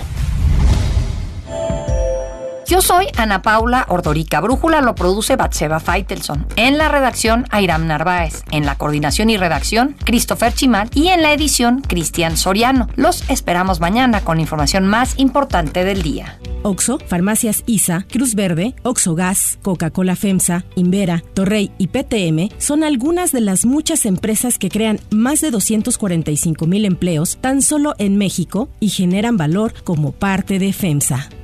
Yo 2.70 2.80
soy 2.80 3.06
Ana 3.16 3.42
Paula 3.42 3.84
Ordorica. 3.88 4.40
Brújula 4.40 4.80
lo 4.80 4.94
produce 4.94 5.34
Batseba 5.34 5.80
Feitelson. 5.80 6.46
En 6.54 6.78
la 6.78 6.88
redacción, 6.88 7.44
Airam 7.50 7.88
Narváez. 7.88 8.44
En 8.52 8.64
la 8.64 8.78
coordinación 8.78 9.28
y 9.28 9.36
redacción, 9.36 9.96
Christopher 10.04 10.54
Chimal. 10.54 10.88
Y 10.94 11.08
en 11.08 11.20
la 11.22 11.32
edición, 11.32 11.80
Cristian 11.80 12.36
Soriano. 12.36 12.86
Los 12.94 13.28
esperamos 13.28 13.80
mañana 13.80 14.20
con 14.20 14.36
la 14.36 14.42
información 14.42 14.86
más 14.86 15.18
importante 15.18 15.82
del 15.84 16.02
día. 16.02 16.38
Oxo, 16.62 17.00
Farmacias 17.08 17.64
ISA, 17.66 18.06
Cruz 18.08 18.36
Verde, 18.36 18.76
Oxo 18.84 19.16
Gas, 19.16 19.58
Coca-Cola 19.62 20.14
FEMSA, 20.14 20.64
Invera, 20.76 21.24
Torrey 21.34 21.72
y 21.76 21.88
PTM 21.88 22.54
son 22.58 22.84
algunas 22.84 23.32
de 23.32 23.40
las 23.40 23.64
muchas 23.64 24.06
empresas 24.06 24.58
que 24.58 24.68
crean 24.68 25.00
más 25.10 25.40
de 25.40 25.50
245 25.50 26.68
mil 26.68 26.84
empleos 26.84 27.38
tan 27.40 27.62
solo 27.62 27.96
en 27.98 28.16
México 28.16 28.68
y 28.78 28.90
generan 28.90 29.36
valor 29.36 29.74
como 29.82 30.12
parte 30.12 30.60
de 30.60 30.72
FEMSA. 30.72 31.30